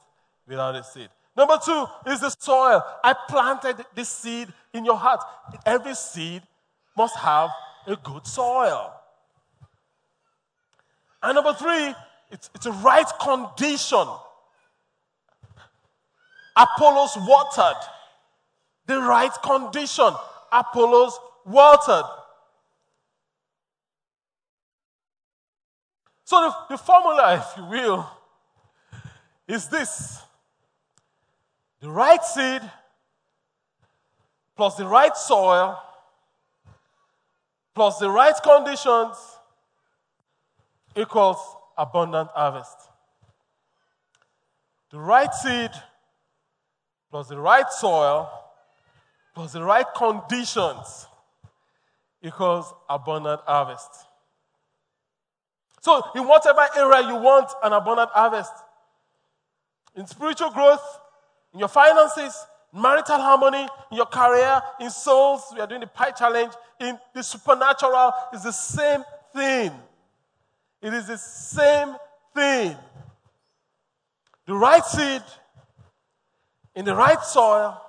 [0.46, 1.08] without a seed.
[1.36, 2.82] Number two is the soil.
[3.02, 5.20] I planted the seed in your heart.
[5.66, 6.42] Every seed
[6.96, 7.50] must have
[7.86, 8.92] a good soil.
[11.22, 11.94] And number three,
[12.30, 14.06] it's, it's a right condition.
[16.56, 17.82] Apollos watered.
[18.86, 20.12] The right condition.
[20.52, 22.04] Apollos watered.
[26.24, 28.08] So the, the formula, if you will,
[29.46, 30.20] is this
[31.80, 32.62] the right seed
[34.56, 35.78] plus the right soil
[37.74, 39.16] plus the right conditions
[40.96, 41.36] equals
[41.76, 42.76] abundant harvest.
[44.90, 45.70] The right seed
[47.14, 48.28] plus the right soil
[49.36, 51.06] plus the right conditions
[52.20, 53.88] equals abundant harvest.
[55.80, 58.50] So, in whatever area you want an abundant harvest,
[59.94, 60.82] in spiritual growth,
[61.52, 62.34] in your finances,
[62.72, 67.22] marital harmony, in your career, in souls, we are doing the pie challenge, in the
[67.22, 69.70] supernatural, it's the same thing.
[70.82, 71.94] It is the same
[72.34, 72.76] thing.
[74.46, 75.22] The right seed,
[76.74, 77.80] in the right soil,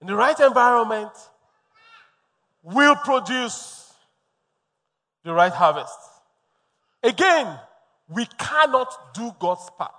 [0.00, 1.12] in the right environment,
[2.62, 3.92] will produce
[5.24, 5.98] the right harvest.
[7.02, 7.58] Again,
[8.08, 9.92] we cannot do God's part.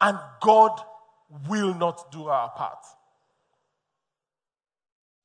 [0.00, 0.80] And God
[1.48, 2.78] will not do our part.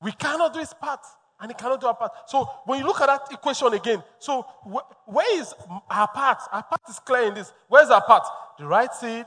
[0.01, 0.99] We cannot do his part
[1.39, 2.11] and he cannot do our part.
[2.27, 5.53] So when you look at that equation again, so wh- where is
[5.89, 6.39] our part?
[6.51, 7.51] Our part is clear in this.
[7.67, 8.23] Where's our part?
[8.57, 9.25] The right seed,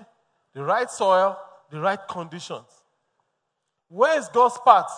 [0.55, 1.39] the right soil,
[1.71, 2.67] the right conditions.
[3.89, 4.91] Where is God's part?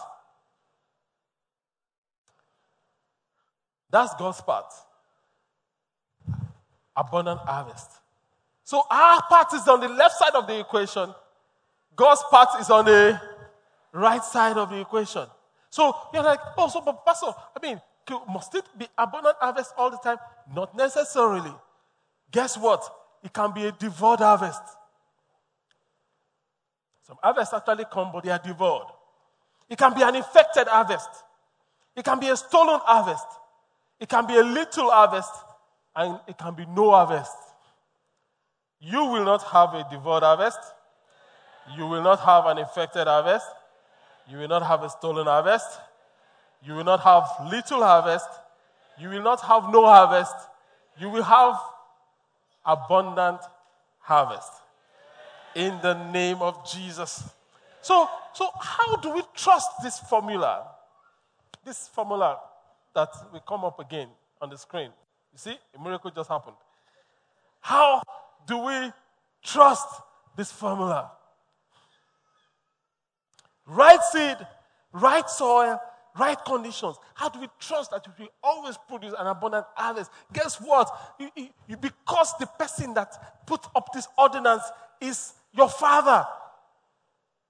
[3.90, 4.72] That's God's part.
[6.96, 7.90] Abundant harvest.
[8.64, 11.12] So our part is on the left side of the equation.
[11.96, 13.20] God's part is on the
[13.92, 15.26] right side of the equation.
[15.70, 17.80] So you're like, oh, so but Pastor, I mean,
[18.28, 20.18] must it be abundant harvest all the time?
[20.54, 21.52] Not necessarily.
[22.30, 22.88] Guess what?
[23.22, 24.62] It can be a devoured harvest.
[27.10, 28.86] Some harvests actually come, but they are devoured.
[29.68, 31.08] It can be an infected harvest.
[31.96, 33.26] It can be a stolen harvest.
[33.98, 35.32] It can be a little harvest,
[35.96, 37.34] and it can be no harvest.
[38.78, 40.60] You will not have a devoured harvest.
[41.76, 43.48] You will not have an infected harvest.
[44.28, 45.80] You will not have a stolen harvest.
[46.62, 48.28] You will not have little harvest.
[49.00, 50.36] You will not have no harvest.
[50.96, 51.56] You will have
[52.64, 53.40] abundant
[53.98, 54.59] harvest.
[55.54, 57.28] In the name of Jesus.
[57.82, 60.66] So, so how do we trust this formula?
[61.64, 62.38] This formula
[62.94, 64.08] that will come up again
[64.40, 64.90] on the screen.
[65.32, 66.56] You see, a miracle just happened.
[67.60, 68.02] How
[68.46, 68.92] do we
[69.42, 69.88] trust
[70.36, 71.10] this formula?
[73.70, 74.36] right seed,
[74.92, 75.80] right soil,
[76.18, 76.96] right conditions.
[77.14, 80.10] How do we trust that we always produce an abundant harvest?
[80.32, 80.90] Guess what?
[81.18, 84.64] You, you, because the person that put up this ordinance
[85.00, 86.26] is your father.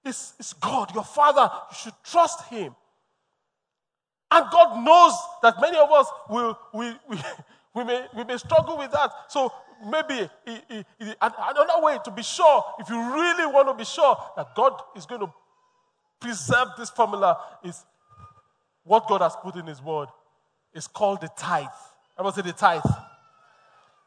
[0.05, 1.49] is, it's God, your father.
[1.71, 2.75] You should trust him.
[4.31, 7.17] And God knows that many of us will, we, we,
[7.75, 9.11] we, may, we may struggle with that.
[9.27, 9.51] So
[9.85, 13.85] maybe he, he, he, another way to be sure, if you really want to be
[13.85, 15.33] sure that God is going to
[16.19, 17.83] preserve this formula, is
[18.83, 20.07] what God has put in His word.
[20.73, 21.65] It's called the tithe.
[22.17, 22.81] I must say the tithe.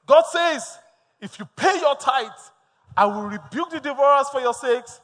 [0.07, 0.79] God says,
[1.21, 2.31] if you pay your tithe,
[2.97, 5.01] I will rebuke the devourers for your sakes.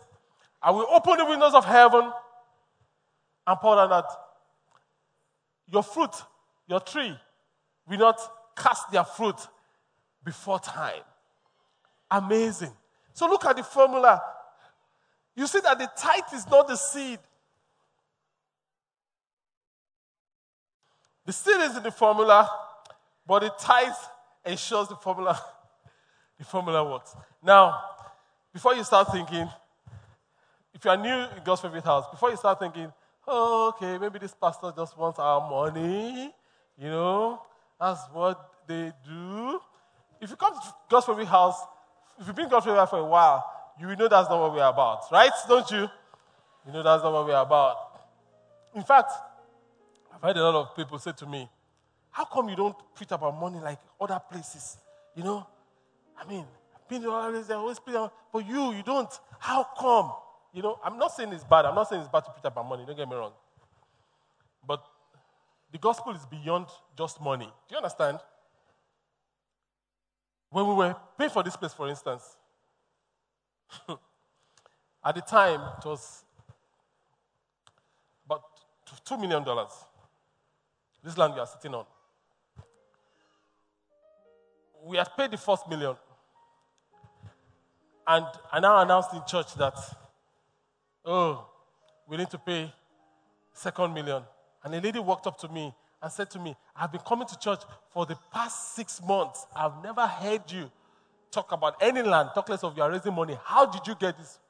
[0.63, 2.13] I will open the windows of heaven
[3.47, 4.05] and pour down that
[5.67, 6.15] your fruit,
[6.69, 7.17] your tree,
[7.89, 8.21] will not
[8.57, 9.37] cast their fruit
[10.25, 11.03] before time.
[12.11, 12.73] Amazing.
[13.13, 14.23] So look at the formula.
[15.35, 17.19] You see that the tithe is not the seed.
[21.25, 22.51] The seed is in the formula,
[23.27, 23.93] but the tithe
[24.45, 25.41] ensures the formula.
[26.41, 27.15] the formula works.
[27.43, 27.79] Now,
[28.53, 29.47] before you start thinking,
[30.73, 32.91] if you are new in God's favorite house, before you start thinking,
[33.29, 36.35] oh, okay, maybe this pastor just wants our money,
[36.79, 37.43] you know,
[37.79, 39.61] that's what they do.
[40.19, 41.61] If you come to God's favorite house,
[42.19, 43.45] if you've been God's favorite for a while,
[43.79, 45.31] you will know that's not what we're about, right?
[45.47, 45.89] Don't you?
[46.67, 47.77] You know that's not what we're about.
[48.75, 49.13] In fact,
[50.15, 51.49] I've heard a lot of people say to me,
[52.11, 54.79] How come you don't preach about money like other places?
[55.15, 55.47] You know?
[56.21, 59.11] I mean, I've been to all preach about, but you, you don't.
[59.39, 60.13] How come?
[60.53, 61.65] You know, I'm not saying it's bad.
[61.65, 62.85] I'm not saying it's bad to preach about money.
[62.87, 63.33] Don't get me wrong.
[64.67, 64.85] But
[65.73, 67.47] the gospel is beyond just money.
[67.69, 68.19] Do you understand?
[70.51, 72.37] When we were paying for this place, for instance,
[75.05, 76.25] at the time it was
[78.27, 78.43] about
[79.07, 79.45] $2 million.
[81.05, 81.85] This land we are sitting on.
[84.85, 85.95] We had paid the first million.
[88.11, 89.79] And I now announced in church that
[91.05, 91.47] Oh,
[92.09, 92.73] we need to pay
[93.53, 94.25] second million.
[94.65, 97.39] And a lady walked up to me and said to me, I've been coming to
[97.39, 99.47] church for the past six months.
[99.55, 100.73] I've never heard you
[101.31, 103.39] talk about any land, talk less of you are raising money.
[103.45, 104.41] How did you get this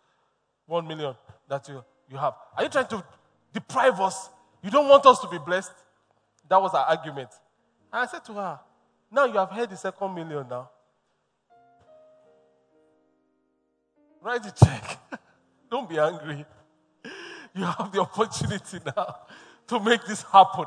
[0.64, 1.14] one million
[1.46, 2.32] that you, you have?
[2.56, 3.04] Are you trying to
[3.52, 4.30] deprive us?
[4.62, 5.72] You don't want us to be blessed?
[6.48, 7.28] That was our argument.
[7.92, 8.58] And I said to her,
[9.10, 10.70] Now you have heard the second million now.
[14.22, 14.98] Write the check.
[15.70, 16.44] Don't be angry.
[17.54, 19.16] You have the opportunity now
[19.66, 20.66] to make this happen.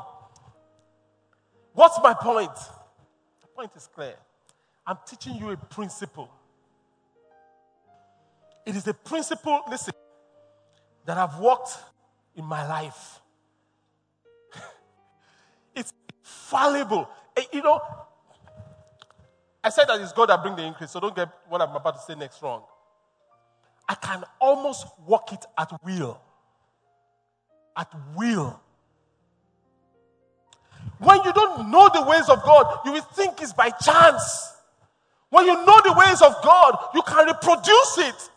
[1.72, 2.54] What's my point?
[3.40, 4.14] The point is clear.
[4.86, 6.30] I'm teaching you a principle.
[8.66, 9.94] It is a principle, listen,
[11.04, 11.76] that I've worked
[12.34, 13.20] in my life.
[15.74, 17.08] it's fallible.
[17.36, 17.80] Eh, you know,
[19.62, 21.96] I said that it's God that brings the increase, so don't get what I'm about
[21.96, 22.62] to say next wrong.
[23.88, 26.20] I can almost walk it at will.
[27.76, 28.60] At will.
[30.98, 34.52] When you don't know the ways of God, you will think it's by chance.
[35.30, 38.30] When you know the ways of God, you can reproduce it.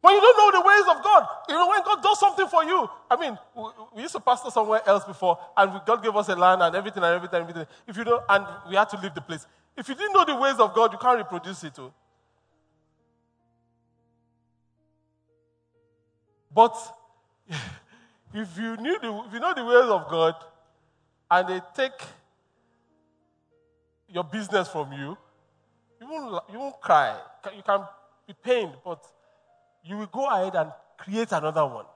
[0.00, 2.64] When you don't know the ways of God, you know, when God does something for
[2.64, 2.88] you.
[3.08, 3.62] I mean, we,
[3.94, 7.04] we used to pastor somewhere else before, and God gave us a land and everything
[7.04, 7.66] and everything and everything.
[7.86, 9.46] If you don't, and we had to leave the place.
[9.76, 11.74] If you didn't know the ways of God, you can't reproduce it.
[11.74, 11.92] Too.
[16.54, 16.76] But
[18.34, 20.34] if you knew the, if you know the ways of God,
[21.30, 21.98] and they take
[24.08, 25.16] your business from you,
[26.00, 27.18] you won't, you won't cry.
[27.56, 27.80] You can
[28.26, 29.02] be pained, but
[29.84, 31.86] you will go ahead and create another one.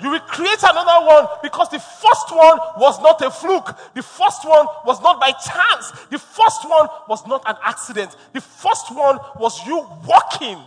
[0.00, 3.74] You will create another one because the first one was not a fluke.
[3.94, 5.90] The first one was not by chance.
[6.10, 8.14] The first one was not an accident.
[8.34, 10.58] The first one was you walking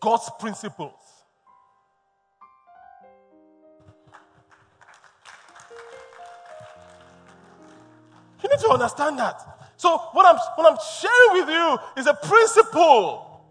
[0.00, 0.92] God's principles.
[8.42, 9.40] You need to understand that.
[9.76, 13.44] So, what I'm, what I'm sharing with you is a principle.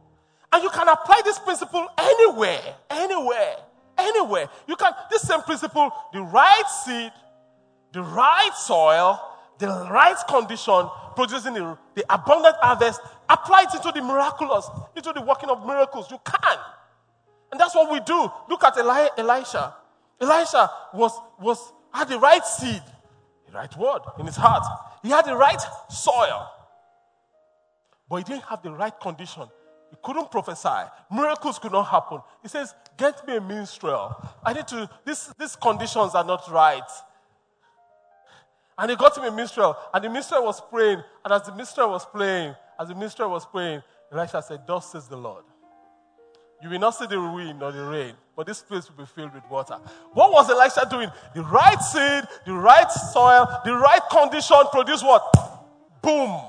[0.51, 3.55] And you can apply this principle anywhere, anywhere
[3.97, 4.49] anywhere.
[4.67, 7.11] You can, this same principle, the right seed,
[7.93, 9.19] the right soil,
[9.59, 15.21] the right condition, producing the, the abundant harvest, apply it into the miraculous, into the
[15.21, 16.09] working of miracles.
[16.11, 16.57] You can.
[17.51, 18.31] And that's what we do.
[18.49, 19.75] Look at Eli- Elisha.
[20.19, 22.81] Elisha was, was, had the right seed,
[23.47, 24.63] the right word in his heart.
[25.01, 26.49] He had the right soil.
[28.09, 29.47] But he didn't have the right condition.
[29.89, 30.89] He couldn't prophesy.
[31.11, 32.19] Miracles could not happen.
[32.41, 34.15] He says, Get me a minstrel.
[34.43, 36.89] I need to, this, these conditions are not right.
[38.77, 41.01] And he got him a minstrel, and the minstrel was praying.
[41.25, 43.81] And as the minstrel was playing, as the minstrel was praying,
[44.11, 45.43] Elisha said, Thus says the Lord.
[46.61, 49.33] You will not see the wind or the rain, but this place will be filled
[49.33, 49.75] with water.
[50.13, 51.09] What was Elisha doing?
[51.35, 55.21] The right seed, the right soil, the right condition produce what?
[56.01, 56.39] Boom!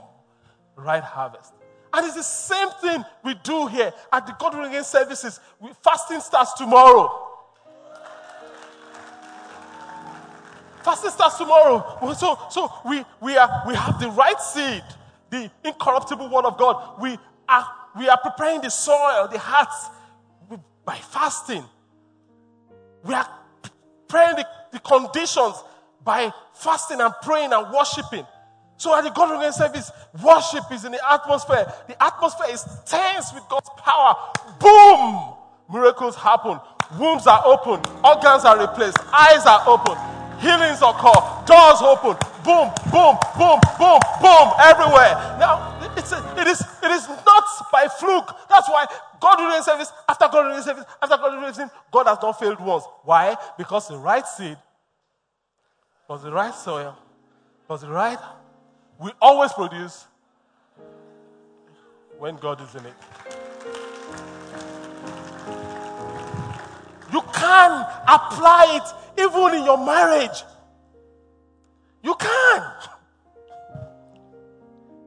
[0.77, 1.53] Right harvest.
[1.99, 5.41] And it's the same thing we do here at the God Ringing services.
[5.59, 7.27] We, fasting starts tomorrow.
[10.85, 12.15] Fasting starts tomorrow.
[12.15, 14.85] So, so we, we, are, we have the right seed,
[15.31, 17.03] the incorruptible word of God.
[17.03, 17.19] We
[17.49, 17.67] are,
[17.99, 19.89] we are preparing the soil, the hearts
[20.85, 21.65] by fasting.
[23.03, 23.29] We are
[24.07, 25.57] preparing the, the conditions
[26.05, 28.25] by fasting and praying and worshiping.
[28.79, 29.91] So at the God Ringing service,
[30.23, 31.67] worship is in the atmosphere.
[31.89, 34.15] The atmosphere is tense with God's power.
[34.61, 35.35] Boom!
[35.71, 36.59] Miracles happen.
[36.99, 37.83] Wombs are open.
[38.03, 38.97] Organs are replaced.
[39.13, 39.99] Eyes are open.
[40.39, 41.19] Healings occur.
[41.45, 42.15] Doors open.
[42.47, 45.19] Boom, boom, boom, boom, boom, everywhere.
[45.43, 48.31] Now, it's a, it, is, it is not by fluke.
[48.49, 48.87] That's why
[49.21, 52.61] God Ringing service, after God Ringing service, after God Ringing service, God has not failed
[52.61, 52.85] once.
[53.03, 53.37] Why?
[53.59, 54.57] Because the right seed
[56.07, 56.97] was the right soil,
[57.67, 58.19] was the right
[58.99, 60.07] we always produce
[62.19, 62.95] when God is in it.
[67.13, 70.43] You can apply it even in your marriage.
[72.03, 72.73] You can.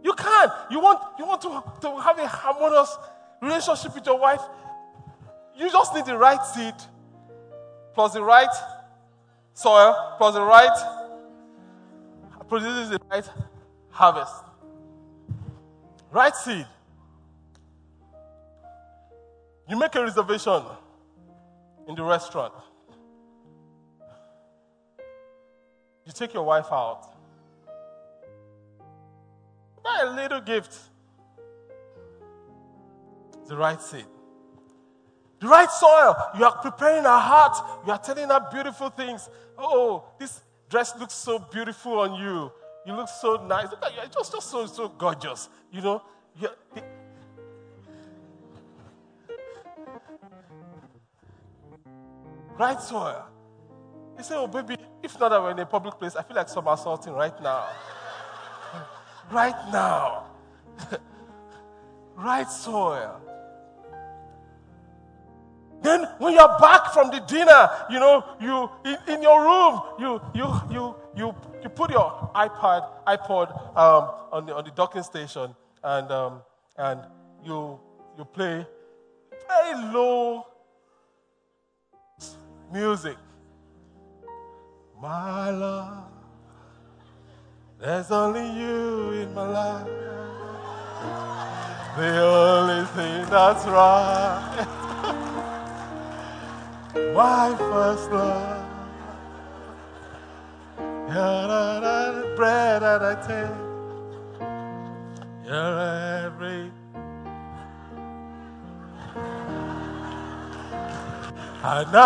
[0.04, 0.50] You can.
[0.72, 2.98] You want, you want to, to have a harmonious
[3.42, 4.42] relationship with your wife?
[5.56, 6.74] You just need the right seed,
[7.94, 8.50] plus the right
[9.54, 11.08] soil, plus the right
[12.52, 13.30] produces the right
[13.92, 14.34] harvest.
[16.12, 16.66] Right seed.
[19.70, 20.62] You make a reservation
[21.88, 22.54] in the restaurant.
[26.06, 27.08] You take your wife out.
[29.84, 30.78] Buy a little gift.
[33.48, 34.06] The right seed.
[35.40, 36.16] The right soil.
[36.38, 37.58] You are preparing her heart.
[37.86, 39.30] You are telling her beautiful things.
[39.58, 42.52] Oh, this dress looks so beautiful on you.
[42.86, 43.70] You look so nice.
[43.70, 44.02] Look at you.
[44.12, 45.50] Just, just so, so gorgeous.
[45.72, 46.02] You know?
[46.40, 46.56] You're,
[52.58, 53.26] right soil.
[54.18, 56.50] He said, Oh, baby, if not that we're in a public place, I feel like
[56.50, 57.68] somersaulting right now.
[59.32, 60.26] right now.
[62.16, 63.22] right soil.
[65.82, 70.22] Then when you're back from the dinner, you know, you in, in your room, you
[70.34, 75.56] you you you you put your iPad, iPod um, on the on the docking station,
[75.84, 76.42] and um,
[76.78, 77.02] and
[77.44, 77.80] you
[78.18, 78.66] you play
[79.48, 80.46] very low
[82.72, 83.18] music.
[85.02, 86.04] My love,
[87.80, 89.88] there's only you in my life.
[91.98, 94.88] The only thing that's right.
[96.96, 98.68] My first love.
[101.08, 103.58] You're bread that I take.
[105.46, 105.80] You're
[106.26, 106.72] every.
[111.64, 112.02] And now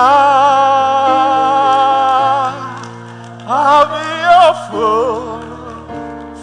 [3.47, 5.39] I'll be your fool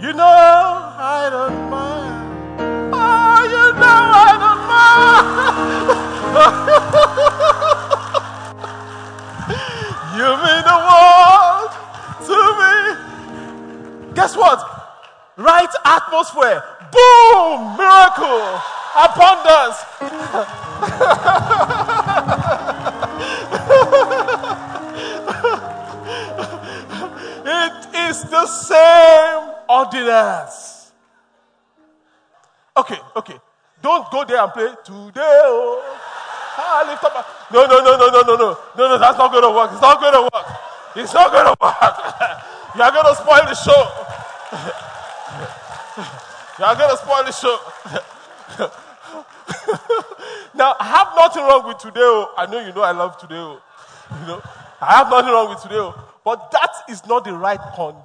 [0.00, 2.56] You know I don't mind.
[2.94, 5.28] Oh, you know I don't mind.
[10.16, 11.70] you mean the world
[12.24, 12.76] to me.
[14.14, 14.60] Guess what?
[15.36, 16.64] Right atmosphere.
[16.90, 17.76] Boom!
[17.76, 18.62] Miracle.
[18.96, 19.84] Abundance.
[27.44, 27.76] it
[28.08, 30.63] is the same ordinance.
[32.76, 33.38] Okay, okay.
[33.80, 35.40] Don't go there and play today.
[35.46, 35.80] Oh.
[36.56, 37.26] Ah, lift up.
[37.52, 38.58] No, no, no, no, no, no, no.
[38.76, 39.70] No, no, that's not going to work.
[39.72, 40.46] It's not going to work.
[40.96, 41.76] It's not going to work.
[42.74, 43.70] you are going to spoil the show.
[46.58, 47.60] you are going to spoil the show.
[50.54, 52.00] now, I have nothing wrong with today.
[52.02, 52.34] Oh.
[52.36, 53.36] I know you know I love today.
[53.36, 53.60] Oh.
[54.20, 54.42] You know,
[54.80, 55.78] I have nothing wrong with today.
[55.78, 55.94] Oh.
[56.24, 58.02] But that is not the right condition.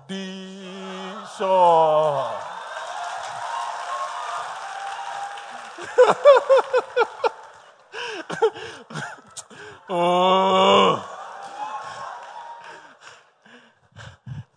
[9.89, 11.05] Oh.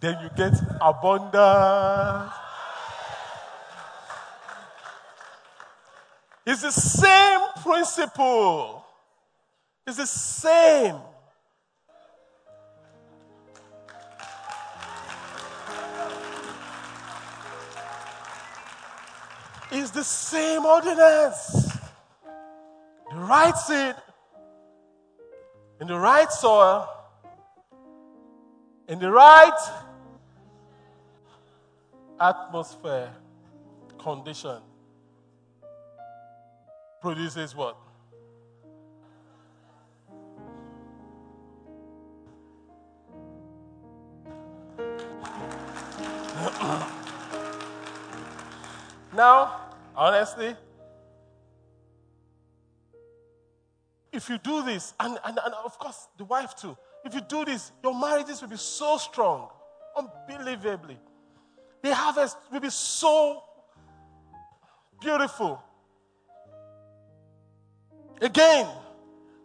[0.00, 2.32] Then you get abundance.
[6.44, 8.84] It's the same principle.
[9.86, 10.96] It's the same.
[19.73, 21.79] Is the same ordinance.
[23.11, 23.95] The right seed
[25.81, 26.89] in the right soil,
[28.87, 29.59] in the right
[32.20, 33.11] atmosphere,
[33.99, 34.61] condition,
[37.01, 37.77] produces what?
[49.16, 49.62] now,
[49.97, 50.57] honestly,
[54.12, 57.45] if you do this, and, and, and of course the wife too, if you do
[57.45, 59.49] this, your marriages will be so strong,
[59.97, 60.99] unbelievably.
[61.82, 63.43] The harvest will be so
[65.01, 65.61] beautiful.
[68.20, 68.68] Again,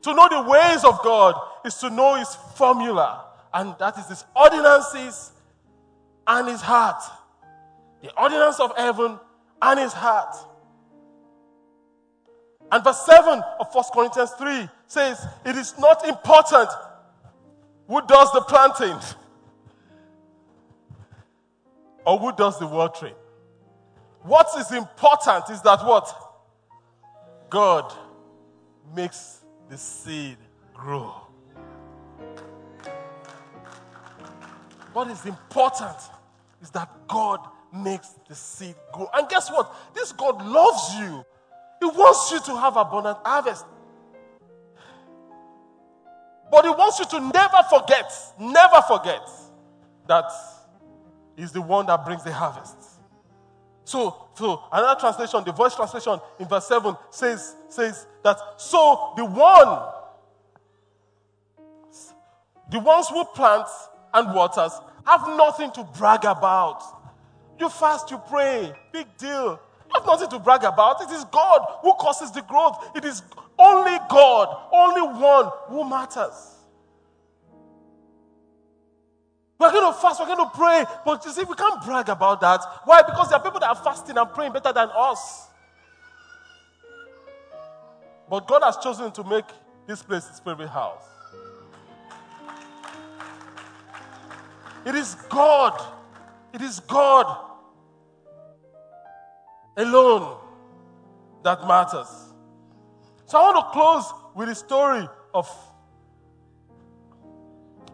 [0.04, 1.36] to know the ways of God
[1.66, 5.32] is to know His formula, and that is His ordinances
[6.28, 7.02] and His heart.
[8.04, 9.20] The ordinance of heaven
[9.62, 10.36] and His heart.
[12.72, 16.70] And verse 7 of 1 Corinthians 3 says, It is not important
[17.88, 18.98] who does the planting
[22.06, 23.16] or who does the watering.
[24.24, 26.14] What is important is that what?
[27.50, 27.94] God
[28.94, 30.38] makes the seed
[30.74, 31.14] grow.
[34.92, 35.98] What is important
[36.62, 37.40] is that God
[37.74, 39.10] makes the seed grow.
[39.14, 39.74] And guess what?
[39.94, 41.26] This God loves you.
[41.80, 43.66] He wants you to have abundant harvest.
[46.50, 49.22] But he wants you to never forget, never forget
[50.08, 50.32] that
[51.36, 52.76] he's the one that brings the harvest.
[53.84, 59.26] So, so another translation, the voice translation in verse 7 says, says that so the
[59.26, 59.94] one,
[62.70, 63.68] the ones who plant
[64.14, 64.74] and waters
[65.06, 66.84] have nothing to brag about.
[67.60, 69.60] You fast, you pray, big deal.
[69.88, 71.02] You have nothing to brag about.
[71.02, 72.92] It is God who causes the growth.
[72.96, 73.24] It is
[73.58, 76.54] only God, only one who matters.
[79.60, 82.42] We're going to fast, we're going to pray, but you see, we can't brag about
[82.42, 82.62] that.
[82.86, 83.02] Why?
[83.02, 85.48] Because there are people that are fasting and praying better than us.
[88.30, 89.46] But God has chosen to make
[89.88, 91.04] this place his favorite house.
[94.86, 95.82] It is God.
[96.54, 97.47] It is God
[99.78, 100.38] alone
[101.44, 102.08] that matters.
[103.26, 105.50] So I want to close with a story of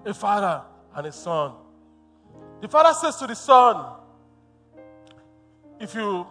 [0.06, 0.64] a father
[0.96, 1.54] and a son.
[2.62, 3.96] The father says to the son,
[5.80, 6.26] If you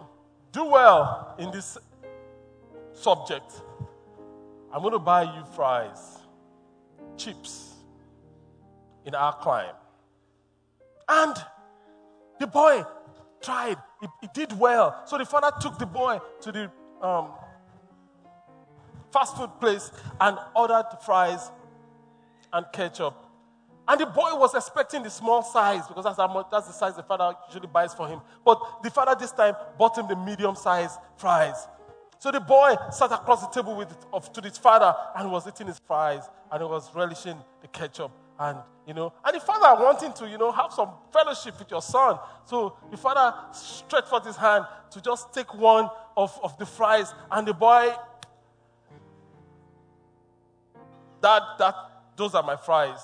[0.51, 1.77] do well in this
[2.93, 3.61] subject,
[4.71, 6.17] I'm going to buy you fries,
[7.17, 7.73] chips
[9.05, 9.75] in our climb.
[11.07, 11.35] And
[12.39, 12.83] the boy
[13.41, 15.01] tried, he, he, did well.
[15.05, 17.29] So the father took the boy to the um,
[19.11, 21.49] fast food place and ordered fries
[22.51, 23.15] and ketchup.
[23.87, 27.03] And the boy was expecting the small size because that's, much, that's the size the
[27.03, 28.19] father usually buys for him.
[28.45, 31.67] But the father this time bought him the medium size fries.
[32.19, 35.67] So the boy sat across the table with of, to his father and was eating
[35.67, 38.11] his fries and he was relishing the ketchup.
[38.39, 41.81] And, you know, and the father wanting to, you know, have some fellowship with your
[41.81, 42.19] son.
[42.45, 47.13] So the father stretched forth his hand to just take one of, of the fries.
[47.31, 47.93] And the boy,
[51.21, 51.75] that, that,
[52.17, 52.99] those are my fries.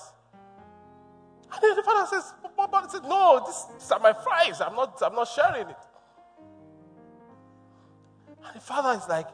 [1.52, 2.32] And then the father says,
[2.90, 4.60] said, no, this, these are my fries.
[4.60, 5.76] I'm not, I'm not sharing it.
[8.44, 9.26] And the father is like,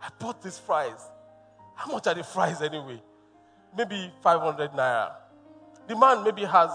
[0.00, 1.00] I bought these fries.
[1.76, 3.00] How much are the fries anyway?
[3.76, 5.12] Maybe 500 naira.
[5.88, 6.70] The man maybe has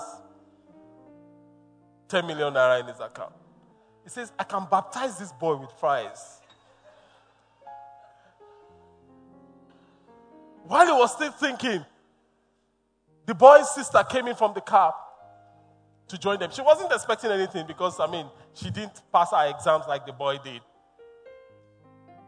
[2.10, 3.34] 10 million naira in his account.
[4.04, 6.41] He says, I can baptize this boy with fries.
[10.64, 11.86] While he was still thinking,
[13.26, 14.93] the boy's sister came in from the car
[16.08, 16.52] to join them.
[16.52, 20.38] She wasn't expecting anything because, I mean, she didn't pass her exams like the boy
[20.43, 20.62] did.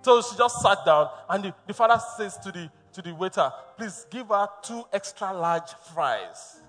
[0.01, 3.51] So she just sat down, and the, the father says to the, to the waiter,
[3.77, 6.61] please give her two extra large fries.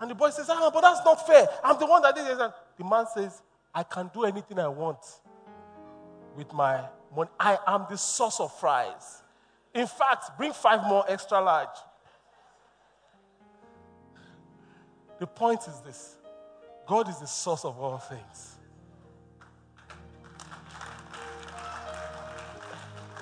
[0.00, 1.46] And the boy says, ah, but that's not fair.
[1.64, 2.38] I'm the one that did it.
[2.38, 3.42] And the man says,
[3.74, 4.98] I can do anything I want
[6.36, 6.84] with my
[7.14, 7.30] money.
[7.40, 9.22] I am the source of fries.
[9.74, 11.68] In fact, bring five more extra large.
[15.18, 16.16] The point is this
[16.86, 18.56] God is the source of all things.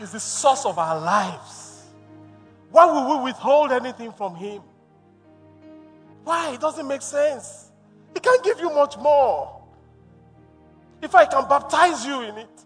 [0.00, 1.63] Is the source of our lives.
[2.74, 4.60] Why would we withhold anything from Him?
[6.24, 6.54] Why?
[6.54, 7.70] It doesn't make sense.
[8.12, 9.62] He can't give you much more.
[11.00, 12.64] if I can baptize you in it.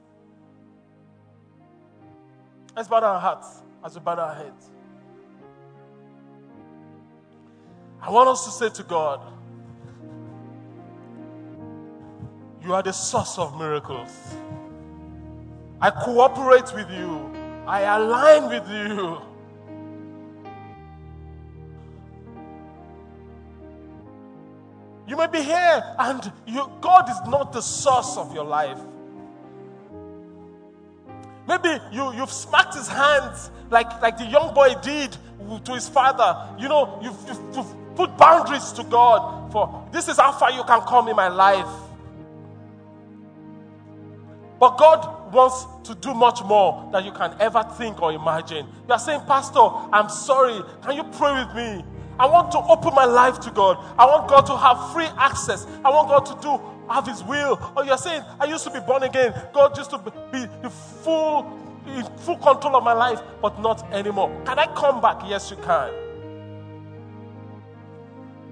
[2.75, 4.71] Let's bow our hearts as we bow our heads.
[8.01, 9.21] I want us to say to God,
[12.63, 14.17] You are the source of miracles.
[15.83, 17.31] I cooperate with you.
[17.67, 19.28] I align with you.
[25.33, 28.79] Be here and you, God is not the source of your life.
[31.47, 35.17] Maybe you, you've smacked his hands like, like the young boy did
[35.65, 36.55] to his father.
[36.61, 40.63] You know, you've, you've, you've put boundaries to God for this is how far you
[40.65, 41.67] can come in my life.
[44.61, 48.67] But God wants to do much more than you can ever think or imagine.
[48.87, 50.61] You are saying, Pastor, I'm sorry.
[50.83, 51.85] Can you pray with me?
[52.19, 53.79] I want to open my life to God.
[53.99, 55.67] I want God to have free access.
[55.85, 57.73] I want God to do have His will.
[57.77, 59.35] Or you're saying, I used to be born again.
[59.53, 60.47] God used to be
[61.03, 61.47] full,
[61.87, 64.31] in full control of my life, but not anymore.
[64.45, 65.21] Can I come back?
[65.27, 65.93] Yes, you can.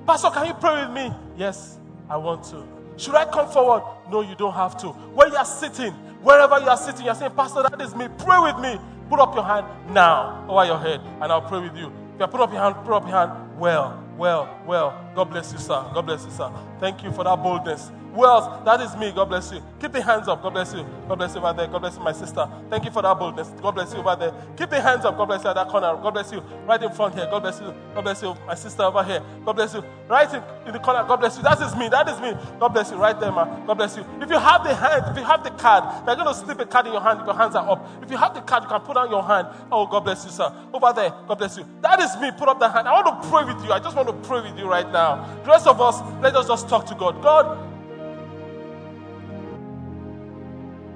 [0.06, 1.12] Pastor, can you pray with me?
[1.36, 2.64] Yes, I want to.
[2.96, 3.82] Should I come forward?
[4.10, 4.88] No, you don't have to.
[4.88, 5.92] Where you are sitting,
[6.22, 8.06] wherever you are sitting, you're saying, Pastor, that is me.
[8.18, 8.78] Pray with me.
[9.10, 11.92] Put up your hand now over your head, and I'll pray with you.
[12.14, 13.45] If you put up your hand, put up your hand.
[13.56, 15.10] Well, well, well.
[15.14, 15.84] God bless you, sir.
[15.94, 16.50] God bless you, sir.
[16.80, 17.90] Thank you for that boldness.
[18.16, 18.22] Who?
[18.64, 19.12] That is me.
[19.12, 19.62] God bless you.
[19.80, 20.42] Keep the hands up.
[20.42, 20.86] God bless you.
[21.06, 21.66] God bless you over there.
[21.66, 22.48] God bless you, my sister.
[22.70, 23.48] Thank you for that boldness.
[23.60, 24.32] God bless you over there.
[24.56, 25.18] Keep the hands up.
[25.18, 25.94] God bless you at that corner.
[26.02, 26.40] God bless you.
[26.66, 27.26] Right in front here.
[27.26, 27.74] God bless you.
[27.94, 29.22] God bless you, my sister over here.
[29.44, 29.84] God bless you.
[30.08, 31.04] Right in, in the corner.
[31.06, 31.42] God bless you.
[31.42, 31.88] That is me.
[31.90, 32.32] That is me.
[32.58, 32.96] God bless you.
[32.96, 33.66] Right there, man.
[33.66, 34.04] God bless you.
[34.22, 36.66] If you have the hand, if you have the card, they're going to slip a
[36.66, 37.86] card in your hand if your hands are up.
[38.02, 39.48] If you have the card, you can put on your hand.
[39.70, 40.50] Oh, God bless you, sir.
[40.72, 41.10] Over there.
[41.28, 41.66] God bless you.
[41.82, 42.30] That is me.
[42.38, 42.88] Put up the hand.
[42.88, 43.72] I want to pray with you.
[43.72, 45.26] I just want to pray with you right now.
[45.44, 47.22] The rest of us, let us just talk to God.
[47.22, 47.58] God,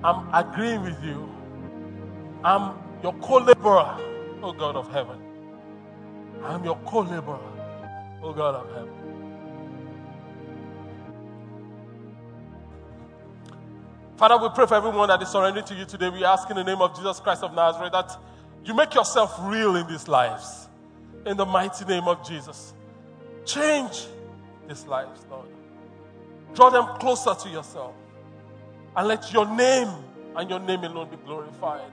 [0.03, 1.29] I'm agreeing with you.
[2.43, 3.97] I'm your co laborer,
[4.43, 5.19] oh God of heaven.
[6.43, 7.39] I'm your co laborer,
[8.23, 9.01] oh God of heaven.
[14.17, 16.11] Father, we pray for everyone that is surrendering to you today.
[16.11, 18.19] We ask in the name of Jesus Christ of Nazareth that
[18.65, 20.69] you make yourself real in these lives.
[21.25, 22.75] In the mighty name of Jesus.
[23.45, 24.07] Change
[24.69, 25.09] this Lord.
[26.55, 27.95] Draw them closer to yourself
[28.97, 29.89] and let your name
[30.37, 31.91] and your name alone be glorified.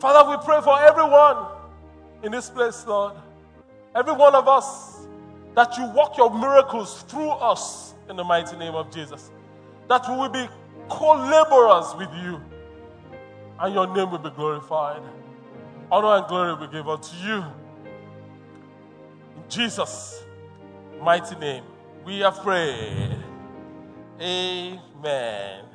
[0.00, 1.46] Father, we pray for everyone
[2.22, 3.14] in this place, Lord.
[3.94, 5.06] Every one of us,
[5.54, 9.30] that you work your miracles through us in the mighty name of Jesus.
[9.88, 10.48] That we will be
[10.88, 12.40] co laborers with you
[13.60, 15.02] and your name will be glorified.
[15.92, 17.44] Honor and glory will be given to you.
[19.36, 20.23] In Jesus'
[21.02, 21.64] mighty name,
[22.04, 23.16] we have prayed.
[24.20, 25.73] Amen.